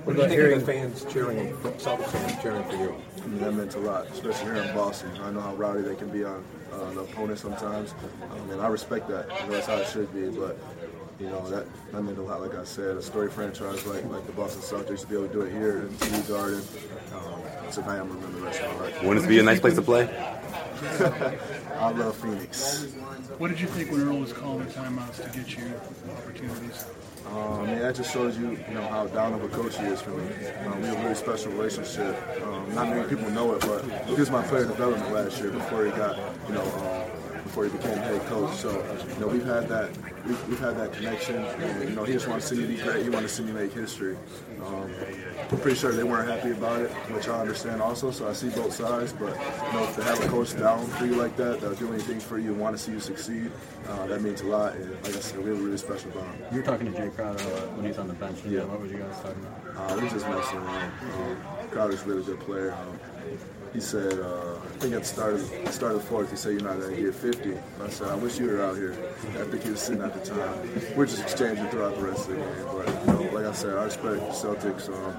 What 0.05 0.15
about 0.15 0.31
hearing 0.31 0.59
the 0.59 0.65
fans 0.65 1.05
cheering, 1.11 1.53
Celtics 1.77 2.07
fans 2.07 2.41
cheering 2.41 2.63
for 2.63 2.75
you? 2.75 2.95
I 3.21 3.27
mean, 3.27 3.39
that 3.39 3.53
meant 3.53 3.75
a 3.75 3.79
lot, 3.79 4.07
especially 4.07 4.45
here 4.45 4.55
in 4.55 4.73
Boston. 4.73 5.11
I 5.21 5.29
know 5.31 5.41
how 5.41 5.53
rowdy 5.55 5.81
they 5.81 5.95
can 5.95 6.09
be 6.09 6.23
on 6.23 6.43
uh, 6.71 6.91
the 6.91 7.01
opponent 7.01 7.37
sometimes, 7.37 7.93
um, 8.31 8.49
and 8.49 8.61
I 8.61 8.67
respect 8.67 9.09
that. 9.09 9.27
You 9.27 9.47
know, 9.47 9.51
that's 9.53 9.67
how 9.67 9.75
it 9.75 9.87
should 9.87 10.13
be. 10.13 10.29
But 10.29 10.57
you 11.19 11.27
know, 11.27 11.47
that, 11.49 11.65
that 11.91 12.01
meant 12.01 12.17
a 12.17 12.21
lot. 12.21 12.41
Like 12.41 12.55
I 12.55 12.63
said, 12.63 12.95
a 12.95 13.01
story 13.01 13.29
franchise 13.29 13.85
like 13.85 14.05
like 14.05 14.25
the 14.25 14.31
Boston 14.31 14.61
Celtics 14.61 15.01
to 15.01 15.07
be 15.07 15.15
able 15.15 15.27
to 15.27 15.33
do 15.33 15.41
it 15.41 15.51
here 15.51 15.81
in 15.81 15.89
TD 15.89 16.29
Garden. 16.29 16.61
Um, 17.13 17.71
tonight, 17.71 17.99
I'm 17.99 18.07
gonna 18.07 18.19
remember 18.21 18.39
the 18.39 18.45
rest 18.45 18.61
of 18.61 18.77
my 18.77 18.85
life. 18.85 19.03
Wouldn't 19.03 19.25
it 19.25 19.29
be 19.29 19.39
a 19.39 19.43
nice 19.43 19.59
place 19.59 19.75
to 19.75 19.81
play? 19.81 20.09
I 21.77 21.91
love 21.91 22.15
Phoenix. 22.15 22.85
What 23.37 23.49
did 23.49 23.59
you 23.59 23.67
think 23.67 23.91
when 23.91 24.01
Earl 24.01 24.19
was 24.19 24.33
calling 24.33 24.65
the 24.65 24.71
timeouts 24.71 25.21
to 25.21 25.37
get 25.37 25.57
you 25.57 25.71
opportunities? 26.17 26.85
Um, 27.31 27.61
I 27.61 27.65
mean, 27.67 27.79
that 27.79 27.95
just 27.95 28.11
shows 28.11 28.37
you, 28.37 28.51
you 28.67 28.73
know, 28.73 28.81
how 28.87 29.05
down 29.07 29.33
of 29.33 29.43
a 29.43 29.49
coach 29.49 29.77
he 29.77 29.85
is 29.85 30.01
for 30.01 30.11
me. 30.11 30.23
Um, 30.65 30.81
we 30.81 30.87
have 30.87 30.97
a 30.97 31.03
really 31.03 31.15
special 31.15 31.51
relationship. 31.51 32.15
Um, 32.43 32.73
not 32.73 32.89
many 32.89 33.07
people 33.07 33.29
know 33.29 33.53
it, 33.53 33.61
but 33.61 33.83
he 34.07 34.15
was 34.15 34.31
my 34.31 34.41
player 34.47 34.65
development 34.65 35.13
last 35.13 35.39
year 35.39 35.51
before 35.51 35.85
he 35.85 35.91
got, 35.91 36.17
you 36.47 36.55
know, 36.55 36.63
um, 36.63 37.28
before 37.49 37.65
he 37.65 37.71
became 37.71 37.97
head 37.97 38.21
coach. 38.27 38.53
So, 38.55 38.69
you 39.15 39.19
know, 39.19 39.27
we've 39.27 39.43
had 39.43 39.67
that, 39.69 39.89
we've, 40.25 40.47
we've 40.47 40.59
had 40.59 40.77
that 40.77 40.93
connection. 40.93 41.37
And, 41.37 41.89
you 41.89 41.95
know, 41.95 42.03
he 42.03 42.13
just 42.13 42.27
wanted 42.27 42.41
to 42.41 42.47
see 42.47 42.55
me 42.57 42.75
be 42.75 42.81
great. 42.81 43.03
He 43.03 43.09
wanted 43.09 43.27
to 43.27 43.33
see 43.33 43.43
me 43.43 43.51
make 43.51 43.73
history. 43.73 44.15
Um, 44.63 44.93
I'm 45.51 45.57
pretty 45.57 45.75
sure 45.75 45.91
they 45.91 46.03
weren't 46.03 46.29
happy 46.29 46.51
about 46.51 46.79
it, 46.81 46.91
which 47.11 47.27
I 47.27 47.41
understand 47.41 47.81
also. 47.81 48.11
So 48.11 48.29
I 48.29 48.33
see 48.33 48.49
both 48.49 48.73
sides. 48.73 49.13
But 49.13 49.35
you 49.35 49.73
know, 49.73 49.91
to 49.95 50.03
have 50.03 50.23
a 50.23 50.27
coach 50.27 50.55
down 50.57 50.85
for 50.85 51.05
you 51.07 51.15
like 51.15 51.35
that, 51.37 51.59
that'll 51.59 51.75
do 51.75 51.91
anything 51.91 52.19
for 52.19 52.37
you, 52.37 52.53
want 52.53 52.77
to 52.77 52.81
see 52.83 52.91
you 52.91 52.99
succeed, 52.99 53.51
uh, 53.87 54.05
that 54.05 54.21
means 54.21 54.41
a 54.41 54.45
lot. 54.45 54.75
And 54.75 54.91
like 55.03 55.15
I 55.15 55.19
said, 55.19 55.43
we 55.43 55.49
have 55.49 55.59
a 55.59 55.63
really 55.63 55.77
special 55.77 56.11
bond. 56.11 56.37
You 56.51 56.57
were 56.57 56.65
talking 56.65 56.91
to 56.91 56.97
Jay 56.97 57.09
Crowder 57.09 57.39
uh, 57.39 57.61
when 57.75 57.85
he's 57.87 57.97
on 57.97 58.07
the 58.07 58.13
bench. 58.13 58.37
Yeah. 58.45 58.63
What 58.65 58.79
were 58.79 58.85
you 58.85 58.97
guys 58.97 59.15
talking 59.23 59.43
about? 59.43 59.91
Uh, 59.91 60.01
we 60.01 60.09
just 60.09 60.27
messing 60.27 60.59
around. 60.59 60.91
Um, 61.17 61.69
Crowder's 61.71 62.03
a 62.03 62.05
really 62.05 62.23
good 62.23 62.39
player. 62.41 62.73
Um, 62.73 62.99
he 63.73 63.79
said, 63.79 64.19
uh, 64.19 64.58
think 64.79 64.93
at 64.93 65.01
the 65.01 65.07
start 65.07 65.33
of, 65.33 65.73
start 65.73 65.91
of 65.91 66.01
the 66.01 66.07
fourth, 66.07 66.31
he 66.31 66.37
said, 66.37 66.53
you're 66.53 66.61
not 66.61 66.79
going 66.79 66.95
to 66.95 67.01
get 67.01 67.13
50. 67.13 67.51
And 67.51 67.61
I 67.81 67.89
said, 67.89 68.07
I 68.07 68.15
wish 68.15 68.39
you 68.39 68.47
were 68.47 68.63
out 68.63 68.77
here. 68.77 68.95
I 69.37 69.43
think 69.43 69.63
he 69.63 69.71
was 69.71 69.81
sitting 69.81 70.01
at 70.01 70.13
the 70.13 70.29
time. 70.29 70.95
We're 70.95 71.05
just 71.05 71.21
exchanging 71.21 71.67
throughout 71.67 71.95
the 71.95 72.03
rest 72.03 72.29
of 72.29 72.35
the 72.35 72.41
game. 72.41 72.65
But, 72.73 73.21
you 73.21 73.25
know, 73.25 73.35
like 73.35 73.45
I 73.45 73.51
said, 73.51 73.77
I 73.77 73.83
respect 73.83 74.15
the 74.15 74.31
Celtics, 74.31 74.87
um, 74.87 75.13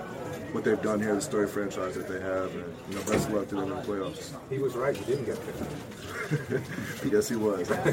what 0.55 0.65
they've 0.65 0.81
done 0.81 1.01
here, 1.01 1.15
the 1.15 1.21
story 1.21 1.47
franchise 1.47 1.95
that 1.95 2.09
they 2.09 2.21
have, 2.21 2.55
and, 2.55 2.65
you 2.89 2.95
know, 2.95 3.03
best 3.03 3.29
of 3.29 3.35
luck 3.35 3.49
to 3.49 3.57
them 3.57 3.71
in 3.71 3.77
the 3.77 3.83
playoffs. 3.83 4.33
He 4.49 4.59
was 4.59 4.75
right. 4.75 4.97
he 4.97 5.05
didn't 5.05 5.27
get 5.27 5.37
50. 5.37 7.11
yes, 7.13 7.29
he 7.29 7.37
was. 7.37 7.69
How 7.69 7.85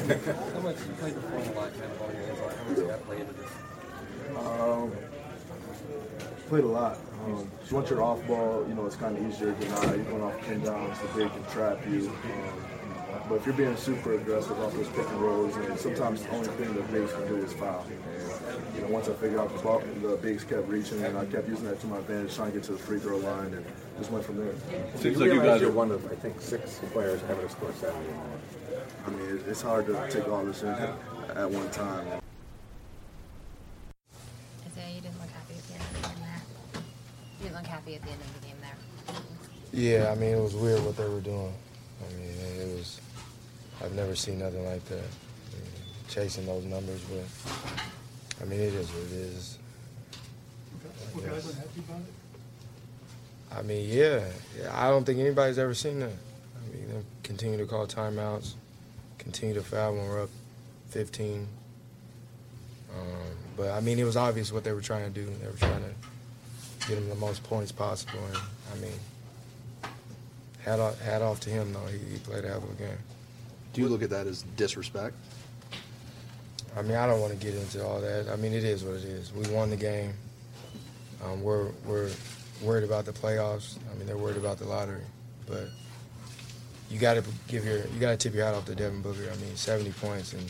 much 0.62 0.77
you 0.80 0.93
played 0.99 1.15
the 1.15 1.21
phone 1.21 1.41
a 1.41 1.51
lot, 1.51 1.71
kind 1.73 1.91
of 1.91 2.01
all 2.01 2.12
your 2.13 2.21
hands 2.21 2.39
on? 2.39 2.49
How 2.49 2.63
much 2.63 2.75
did 2.77 2.89
that 2.89 3.06
play 3.06 3.19
into 3.19 3.34
this? 3.34 3.51
Um, 4.38 4.91
played 6.47 6.63
a 6.63 6.67
lot. 6.67 6.97
Um, 7.25 7.49
once 7.71 7.89
you're 7.89 8.01
off 8.01 8.25
ball, 8.27 8.65
you 8.67 8.73
know, 8.73 8.86
it's 8.86 8.95
kind 8.95 9.17
of 9.17 9.27
easier 9.27 9.53
to 9.53 9.60
deny. 9.60 9.95
You're 9.95 10.05
going 10.05 10.23
off 10.23 10.39
pin 10.45 10.63
downs, 10.63 10.97
the 10.99 11.07
big 11.19 11.31
can 11.31 11.45
trap 11.45 11.86
you. 11.88 12.10
Um, 12.10 12.77
but 13.29 13.36
if 13.36 13.45
you're 13.45 13.55
being 13.55 13.75
super 13.75 14.13
aggressive 14.13 14.57
off 14.60 14.73
those 14.73 14.88
pick 14.89 15.07
and 15.07 15.21
rolls, 15.21 15.55
and 15.57 15.77
sometimes 15.77 16.23
the 16.23 16.29
only 16.31 16.47
thing 16.49 16.73
the 16.73 16.81
bigs 16.83 17.12
can 17.12 17.27
do 17.27 17.36
is 17.38 17.51
foul. 17.53 17.86
And, 17.89 18.75
you 18.75 18.81
know, 18.81 18.88
once 18.88 19.10
I 19.10 19.13
figured 19.13 19.39
out 19.39 19.53
the 19.53 19.62
ball, 19.62 19.83
the 20.01 20.15
bigs 20.17 20.45
kept 20.45 20.67
reaching, 20.69 21.03
and 21.03 21.17
I 21.17 21.25
kept 21.25 21.49
using 21.49 21.65
that 21.65 21.81
to 21.81 21.88
my 21.88 21.97
advantage, 21.97 22.36
trying 22.36 22.51
to 22.51 22.57
get 22.57 22.63
to 22.67 22.71
the 22.73 22.77
free 22.77 22.99
throw 22.99 23.17
line, 23.17 23.53
and 23.53 23.65
just 23.97 24.12
went 24.12 24.23
from 24.23 24.38
there. 24.38 24.53
So 24.95 25.10
you 25.10 25.41
realize 25.41 25.62
you're 25.62 25.71
one 25.71 25.91
of, 25.91 26.10
I 26.10 26.15
think, 26.15 26.39
six 26.39 26.79
players 26.93 27.21
ever 27.29 27.41
to 27.41 27.49
score 27.49 27.73
70 27.73 27.99
or. 28.07 28.39
I 29.05 29.10
mean, 29.10 29.43
it's 29.47 29.62
hard 29.62 29.88
to 29.88 30.10
take 30.10 30.27
all 30.29 30.45
this 30.45 30.63
in 30.63 30.69
at 30.69 31.49
one 31.49 31.69
time. 31.71 32.07
Isaiah, 34.65 34.95
you 34.95 35.01
didn't 35.01 35.19
look 35.19 35.29
happy 35.29 35.55
at 35.55 35.67
the 35.67 35.73
end 35.73 35.83
of 35.83 36.01
the 36.01 36.07
game 36.07 36.17
there. 36.21 37.47
You 37.58 37.63
didn't 37.63 37.74
look 37.74 37.80
happy 37.80 37.96
at 37.96 38.04
the 38.04 38.10
end 38.10 38.22
of 38.22 38.41
the 38.41 38.48
game 38.48 38.56
there. 38.62 40.02
Yeah, 40.02 40.12
I 40.12 40.15
mean, 40.15 40.36
it 40.36 40.41
was 40.41 40.56
weird 40.56 40.84
what 40.86 40.96
they 40.96 41.08
were 41.08 41.22
doing. 41.22 41.54
I 42.02 42.13
mean, 42.13 42.62
it 42.62 42.78
was, 42.78 43.02
I've 43.84 43.93
never 43.93 44.15
seen 44.15 44.39
nothing 44.39 44.63
like 44.65 44.86
that. 44.86 44.98
I 44.98 45.56
mean, 45.56 45.84
chasing 46.08 46.46
those 46.46 46.65
numbers, 46.65 47.02
but 47.04 47.26
I 48.41 48.46
mean, 48.46 48.60
it 48.60 48.74
is 48.74 48.89
what 48.89 49.04
it 49.06 49.12
is. 49.12 49.58
Were 51.15 51.22
guys 51.22 51.50
unhappy 51.50 51.80
about 51.80 52.02
it? 52.02 53.58
I 53.58 53.62
mean, 53.63 53.89
yeah. 53.89 54.24
yeah. 54.60 54.86
I 54.86 54.89
don't 54.89 55.06
think 55.06 55.20
anybody's 55.20 55.58
ever 55.58 55.74
seen 55.74 56.00
that. 56.02 56.12
I 56.12 56.76
mean, 56.76 56.89
them 56.89 57.06
continue 57.24 57.58
to 57.58 57.65
call 57.65 57.88
timeouts, 57.88 58.54
continue 59.17 59.56
to 59.56 59.63
foul 59.63 59.96
when 59.96 60.08
we're 60.08 60.24
up 60.24 60.30
15. 60.89 61.48
Um, 62.93 63.08
but 63.56 63.72
I 63.72 63.80
mean, 63.80 63.98
it 63.98 64.04
was 64.04 64.17
obvious 64.17 64.52
what 64.52 64.63
they 64.63 64.74
were 64.74 64.82
trying 64.82 65.12
to 65.12 65.20
do. 65.22 65.26
They 65.41 65.48
were 65.48 65.54
trying 65.54 65.84
to 65.84 66.08
get 66.88 66.97
him 66.97 67.10
the 67.10 67.15
most 67.15 67.43
points 67.43 67.71
possible. 67.71 68.19
And 68.28 68.38
I 68.73 68.82
mean, 68.82 69.91
hat 70.63 70.80
off, 70.80 71.00
hat 71.02 71.21
off 71.21 71.39
to 71.41 71.50
him 71.50 71.73
though. 71.73 71.86
He, 71.86 71.97
he 71.97 72.17
played 72.19 72.45
a 72.45 72.47
hell 72.47 72.58
of 72.58 72.69
a 72.71 72.73
game. 72.73 72.97
Do 73.73 73.82
you 73.82 73.89
look 73.89 74.02
at 74.02 74.10
that 74.10 74.28
as 74.28 74.43
disrespect? 74.56 75.15
I 76.76 76.82
mean, 76.82 76.95
I 76.95 77.08
don't 77.08 77.21
want 77.21 77.34
to 77.34 77.39
get 77.39 77.56
into 77.56 77.86
all 77.86 78.00
that. 78.02 78.30
I 78.30 78.36
mean, 78.36 78.54
it 78.54 78.63
is 78.63 78.84
what 78.84 78.95
it 78.95 79.04
is. 79.04 79.34
We 79.34 79.47
won 79.54 79.69
the 79.69 79.76
game. 79.76 80.13
Um, 81.23 81.41
we're 81.41 81.69
we're 81.86 82.12
worried 82.62 82.84
about 82.84 83.06
the 83.06 83.12
playoffs. 83.13 83.78
I 83.91 83.97
mean, 83.97 84.08
they're 84.08 84.17
worried 84.17 84.38
about 84.38 84.58
the 84.58 84.65
lottery, 84.65 85.04
but 85.47 85.69
you 86.89 87.00
got 87.00 87.15
to 87.15 87.23
give 87.47 87.65
your 87.65 87.78
you 87.78 88.00
got 88.00 88.12
to 88.12 88.17
tip 88.17 88.34
your 88.34 88.45
hat 88.45 88.54
off 88.54 88.65
to 88.65 88.76
Devin 88.76 89.02
Booker. 89.02 89.30
I 89.32 89.36
mean, 89.38 89.56
70 89.56 89.91
points 89.93 90.34
in 90.34 90.45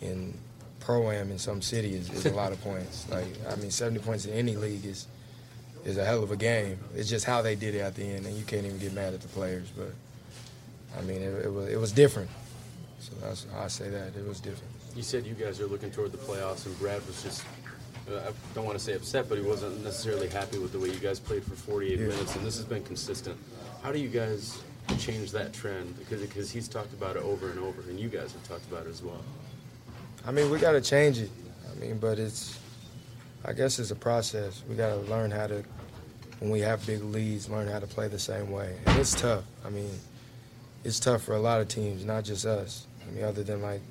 in 0.00 0.34
pro 0.84 1.10
am 1.10 1.30
in 1.30 1.38
some 1.38 1.62
city 1.62 1.94
is, 1.94 2.10
is 2.10 2.26
a 2.26 2.34
lot 2.34 2.52
of 2.52 2.60
points. 2.62 3.06
Like, 3.10 3.26
I 3.50 3.56
mean, 3.56 3.70
70 3.70 4.00
points 4.00 4.26
in 4.26 4.32
any 4.34 4.56
league 4.56 4.84
is 4.84 5.06
is 5.84 5.98
a 5.98 6.04
hell 6.04 6.22
of 6.22 6.30
a 6.30 6.36
game. 6.36 6.78
It's 6.96 7.10
just 7.10 7.26
how 7.26 7.42
they 7.42 7.54
did 7.54 7.74
it 7.74 7.80
at 7.80 7.94
the 7.94 8.04
end, 8.04 8.24
and 8.24 8.34
you 8.36 8.44
can't 8.44 8.64
even 8.64 8.78
get 8.78 8.92
mad 8.94 9.12
at 9.12 9.20
the 9.20 9.28
players. 9.28 9.68
But 9.76 9.92
I 10.98 11.02
mean, 11.02 11.20
it, 11.20 11.44
it 11.46 11.52
was 11.52 11.68
it 11.68 11.78
was 11.78 11.92
different. 11.92 12.30
So 13.00 13.12
that's 13.22 13.46
I 13.56 13.68
say 13.68 13.90
that 13.90 14.16
it 14.16 14.26
was 14.26 14.40
different. 14.40 14.72
You 14.96 15.02
said 15.02 15.26
you 15.26 15.34
guys 15.34 15.60
are 15.60 15.66
looking 15.66 15.90
toward 15.90 16.12
the 16.12 16.18
playoffs, 16.18 16.66
and 16.66 16.78
Brad 16.78 17.04
was 17.06 17.22
just. 17.22 17.44
Uh, 18.10 18.16
I 18.16 18.32
don't 18.54 18.66
want 18.66 18.78
to 18.78 18.84
say 18.84 18.92
upset, 18.92 19.30
but 19.30 19.38
he 19.38 19.44
wasn't 19.44 19.82
necessarily 19.82 20.28
happy 20.28 20.58
with 20.58 20.72
the 20.72 20.78
way 20.78 20.88
you 20.88 20.98
guys 21.00 21.18
played 21.18 21.42
for 21.42 21.54
48 21.54 21.98
Yeah. 21.98 22.06
minutes, 22.06 22.36
and 22.36 22.44
this 22.44 22.56
has 22.56 22.66
been 22.66 22.84
consistent. 22.84 23.34
How 23.82 23.92
do 23.92 23.98
you 23.98 24.08
guys 24.08 24.58
change 24.98 25.32
that 25.32 25.54
trend? 25.54 25.98
Because 25.98 26.20
because 26.20 26.50
he's 26.50 26.68
talked 26.68 26.92
about 26.92 27.16
it 27.16 27.22
over 27.22 27.50
and 27.50 27.58
over, 27.58 27.80
and 27.88 27.98
you 27.98 28.08
guys 28.08 28.32
have 28.32 28.46
talked 28.48 28.66
about 28.70 28.86
it 28.86 28.90
as 28.90 29.02
well. 29.02 29.22
I 30.26 30.30
mean, 30.30 30.50
we 30.50 30.58
got 30.58 30.72
to 30.72 30.80
change 30.80 31.18
it. 31.18 31.30
I 31.70 31.78
mean, 31.78 31.98
but 31.98 32.18
it's, 32.18 32.58
I 33.44 33.52
guess 33.52 33.78
it's 33.78 33.90
a 33.90 33.96
process. 33.96 34.62
We 34.68 34.74
got 34.74 34.88
to 34.88 34.96
learn 35.10 35.30
how 35.30 35.46
to, 35.48 35.62
when 36.40 36.50
we 36.50 36.60
have 36.60 36.86
big 36.86 37.02
leads, 37.02 37.50
learn 37.50 37.68
how 37.68 37.78
to 37.78 37.86
play 37.86 38.08
the 38.08 38.18
same 38.18 38.50
way. 38.50 38.76
And 38.86 38.98
it's 38.98 39.20
tough. 39.20 39.44
I 39.66 39.70
mean, 39.70 39.90
it's 40.82 40.98
tough 40.98 41.22
for 41.22 41.34
a 41.34 41.40
lot 41.40 41.60
of 41.60 41.68
teams, 41.68 42.04
not 42.06 42.24
just 42.24 42.46
us. 42.46 42.86
I 43.06 43.10
mean, 43.12 43.24
other 43.24 43.42
than 43.42 43.60
like 43.60 43.82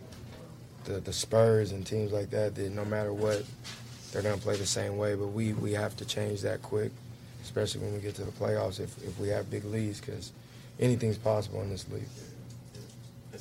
the, 0.86 0.94
the 0.94 1.14
Spurs 1.14 1.72
and 1.72 1.86
teams 1.86 2.12
like 2.12 2.32
that, 2.32 2.56
that 2.56 2.72
no 2.72 2.84
matter 2.84 3.14
what, 3.14 3.44
they're 4.12 4.24
going 4.24 4.36
to 4.36 4.42
play 4.42 4.56
the 4.56 4.66
same 4.66 4.98
way. 4.98 5.14
But 5.14 5.28
we, 5.28 5.54
we 5.54 5.74
have 5.74 5.96
to 5.98 6.06
change 6.06 6.42
that 6.42 6.64
quick, 6.64 6.92
especially 7.44 7.82
when 7.82 7.94
we 7.94 8.00
get 8.00 8.16
to 8.16 8.24
the 8.24 8.32
playoffs 8.32 8.80
if, 8.80 8.98
if 9.04 9.20
we 9.20 9.28
have 9.28 9.52
big 9.52 9.66
leads, 9.66 10.00
because 10.00 10.32
anything's 10.80 11.18
possible 11.18 11.62
in 11.62 11.70
this 11.70 11.88
league. 11.90 12.04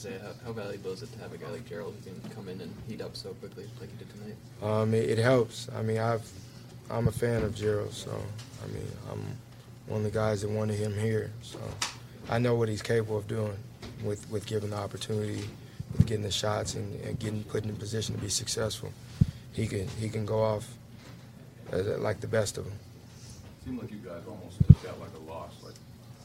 Isaiah, 0.04 0.20
how, 0.20 0.46
how 0.46 0.52
valuable 0.52 0.90
is 0.90 1.02
it 1.02 1.12
to 1.12 1.18
have 1.20 1.32
a 1.32 1.38
guy 1.38 1.48
like 1.48 1.68
Gerald 1.68 1.94
who 1.94 2.10
can 2.10 2.30
come 2.30 2.48
in 2.48 2.60
and 2.60 2.74
heat 2.88 3.00
up 3.00 3.14
so 3.14 3.30
quickly 3.34 3.68
like 3.80 3.88
he 3.90 3.96
did 3.96 4.08
tonight? 4.10 4.36
Um, 4.60 4.94
it, 4.94 5.10
it 5.10 5.18
helps. 5.18 5.68
I 5.76 5.82
mean, 5.82 5.98
I've, 5.98 6.28
I'm 6.90 7.06
a 7.06 7.12
fan 7.12 7.44
of 7.44 7.54
Gerald, 7.54 7.92
so 7.92 8.10
I 8.10 8.66
mean, 8.72 8.86
I'm 9.10 9.24
one 9.86 9.98
of 9.98 10.04
the 10.04 10.10
guys 10.10 10.42
that 10.42 10.50
wanted 10.50 10.78
him 10.78 10.98
here. 10.98 11.30
So 11.42 11.58
I 12.28 12.38
know 12.40 12.56
what 12.56 12.68
he's 12.68 12.82
capable 12.82 13.16
of 13.16 13.28
doing 13.28 13.56
with, 14.02 14.28
with 14.28 14.44
given 14.44 14.70
the 14.70 14.76
opportunity, 14.76 15.48
with 15.96 16.06
getting 16.06 16.24
the 16.24 16.32
shots 16.32 16.74
and, 16.74 17.00
and 17.04 17.16
getting 17.20 17.44
put 17.44 17.62
in 17.62 17.70
a 17.70 17.74
position 17.74 18.16
to 18.16 18.20
be 18.20 18.28
successful. 18.28 18.92
He 19.52 19.68
can 19.68 19.86
he 20.00 20.08
can 20.08 20.26
go 20.26 20.42
off 20.42 20.66
as, 21.70 21.86
like 22.00 22.20
the 22.20 22.26
best 22.26 22.58
of 22.58 22.64
them. 22.64 22.74
It 22.74 23.66
Seemed 23.66 23.82
like 23.82 23.90
you 23.92 23.98
guys 23.98 24.22
almost 24.26 24.58
took 24.66 24.82
that 24.82 24.98
like 24.98 25.10
a 25.14 25.30
loss, 25.30 25.52
like 25.62 25.74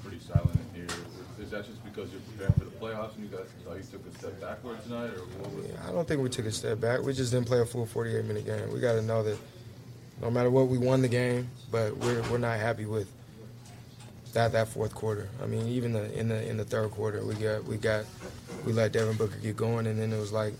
pretty 0.08 0.24
silent 0.24 0.58
in 0.74 0.82
here. 0.82 0.98
Is, 1.39 1.52
that 1.52 1.65
just 1.65 1.84
because 1.84 2.10
you're 2.12 2.22
preparing 2.22 2.54
for 2.54 2.65
the 2.65 2.72
playoffs 2.72 3.15
and 3.15 3.30
you 3.30 3.38
guys 3.38 3.48
thought 3.63 3.78
you 3.78 3.84
took 3.84 4.06
a 4.08 4.17
step 4.17 4.39
backward 4.41 4.82
tonight, 4.84 5.10
or 5.10 5.22
what 5.39 5.52
was? 5.52 5.65
I 5.88 5.91
don't 5.91 6.08
think 6.08 6.22
we 6.22 6.30
took 6.30 6.46
a 6.46 6.52
step 6.52 6.80
back. 6.80 7.04
We 7.04 7.13
just 7.13 7.32
didn't 7.32 7.48
play 7.48 7.60
a 7.60 7.65
full 7.65 7.86
48 7.86 8.26
minute 8.26 8.46
game. 8.46 8.72
We 8.72 8.80
got 8.80 8.93
to 8.93 9.02
know 9.02 9.24
that 9.24 9.38
no 10.22 10.32
matter 10.32 10.50
what, 10.50 10.67
we 10.67 10.78
won 10.78 11.02
the 11.02 11.08
game, 11.08 11.50
but 11.72 11.96
we're 11.98 12.22
we're 12.30 12.38
not 12.38 12.60
happy 12.60 12.86
with 12.86 13.12
that 14.34 14.52
that 14.54 14.70
fourth 14.70 14.96
quarter. 14.96 15.30
I 15.41 15.46
mean, 15.46 15.67
even 15.67 15.93
the 15.93 16.17
in 16.17 16.30
the 16.30 16.48
in 16.50 16.58
the 16.58 16.65
third 16.65 16.91
quarter, 16.91 17.24
we 17.24 17.36
got 17.36 17.65
we 17.65 17.78
got 17.78 18.06
we 18.65 18.74
let 18.74 18.91
Devin 18.91 19.17
Booker 19.17 19.38
get 19.38 19.56
going, 19.58 19.88
and 19.88 20.00
then 20.00 20.12
it 20.12 20.20
was 20.20 20.32
like 20.32 20.54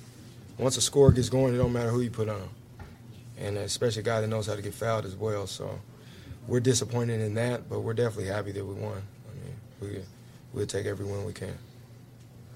once 0.58 0.78
a 0.78 0.82
score 0.82 1.12
gets 1.12 1.30
going, 1.30 1.54
it 1.54 1.58
don't 1.58 1.74
matter 1.74 1.90
who 1.90 2.02
you 2.02 2.12
put 2.12 2.30
on, 2.30 2.50
and 3.38 3.58
especially 3.58 4.02
a 4.02 4.06
guy 4.06 4.22
that 4.22 4.28
knows 4.28 4.48
how 4.48 4.56
to 4.56 4.62
get 4.62 4.74
fouled 4.74 5.06
as 5.06 5.16
well. 5.16 5.48
So 5.48 5.80
we're 6.48 6.60
disappointed 6.60 7.22
in 7.22 7.34
that, 7.36 7.70
but 7.70 7.82
we're 7.82 7.94
definitely 7.94 8.32
happy 8.32 8.52
that 8.52 8.66
we 8.66 8.74
won. 8.74 9.02
We 9.82 10.00
we'll 10.54 10.66
take 10.66 10.86
every 10.86 11.06
win 11.06 11.26
we 11.26 11.34
can. 11.34 11.58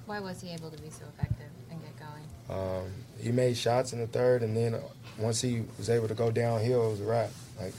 Why 0.05 0.19
was 0.19 0.41
he 0.41 0.49
able 0.49 0.71
to 0.71 0.81
be 0.81 0.89
so 0.89 1.05
effective 1.15 1.47
and 1.69 1.79
get 1.81 1.93
going? 1.99 2.25
Um, 2.49 2.91
he 3.19 3.31
made 3.31 3.55
shots 3.55 3.93
in 3.93 3.99
the 3.99 4.07
third, 4.07 4.43
and 4.43 4.55
then 4.55 4.75
once 5.17 5.41
he 5.41 5.63
was 5.77 5.89
able 5.89 6.07
to 6.07 6.13
go 6.13 6.31
downhill, 6.31 6.87
it 6.87 6.91
was 6.91 7.01
a 7.01 7.05
wrap. 7.05 7.29
Like 7.59 7.73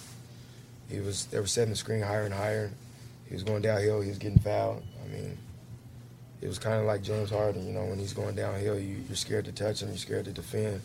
he 0.88 1.00
was, 1.00 1.26
they 1.26 1.40
were 1.40 1.46
setting 1.46 1.70
the 1.70 1.76
screen 1.76 2.00
higher 2.00 2.22
and 2.22 2.33
higher. 2.33 2.70
He 3.26 3.35
was 3.35 3.42
going 3.42 3.62
downhill. 3.62 4.00
He 4.00 4.09
was 4.09 4.18
getting 4.18 4.38
fouled. 4.38 4.83
I 5.05 5.09
mean, 5.09 5.37
it 6.40 6.48
was 6.48 6.59
kind 6.59 6.81
of 6.81 6.87
like 6.87 7.02
James 7.02 7.31
Harden. 7.31 7.66
You 7.66 7.72
know, 7.72 7.85
when 7.85 7.98
he's 7.98 8.12
going 8.12 8.35
downhill, 8.35 8.78
you, 8.78 9.02
you're 9.07 9.16
scared 9.16 9.44
to 9.46 9.52
touch 9.52 9.83
him. 9.83 9.88
You're 9.88 9.98
scared 9.98 10.24
to 10.26 10.33
defend, 10.33 10.81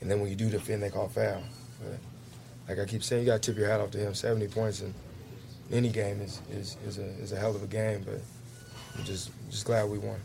and 0.00 0.10
then 0.10 0.20
when 0.20 0.28
you 0.28 0.36
do 0.36 0.50
defend, 0.50 0.82
they 0.82 0.90
call 0.90 1.08
foul. 1.08 1.42
But 1.80 1.98
like 2.68 2.78
I 2.78 2.88
keep 2.88 3.02
saying, 3.02 3.22
you 3.22 3.26
got 3.26 3.42
to 3.42 3.50
tip 3.50 3.58
your 3.58 3.68
hat 3.68 3.80
off 3.80 3.90
to 3.92 3.98
him. 3.98 4.14
70 4.14 4.48
points 4.48 4.82
in 4.82 4.94
any 5.70 5.88
game 5.88 6.20
is 6.20 6.40
is, 6.50 6.76
is 6.86 6.98
a 6.98 7.06
is 7.22 7.32
a 7.32 7.36
hell 7.36 7.54
of 7.54 7.62
a 7.62 7.66
game. 7.66 8.02
But 8.04 8.20
I'm 8.98 9.04
just 9.04 9.30
just 9.50 9.64
glad 9.64 9.88
we 9.88 9.98
won. 9.98 10.20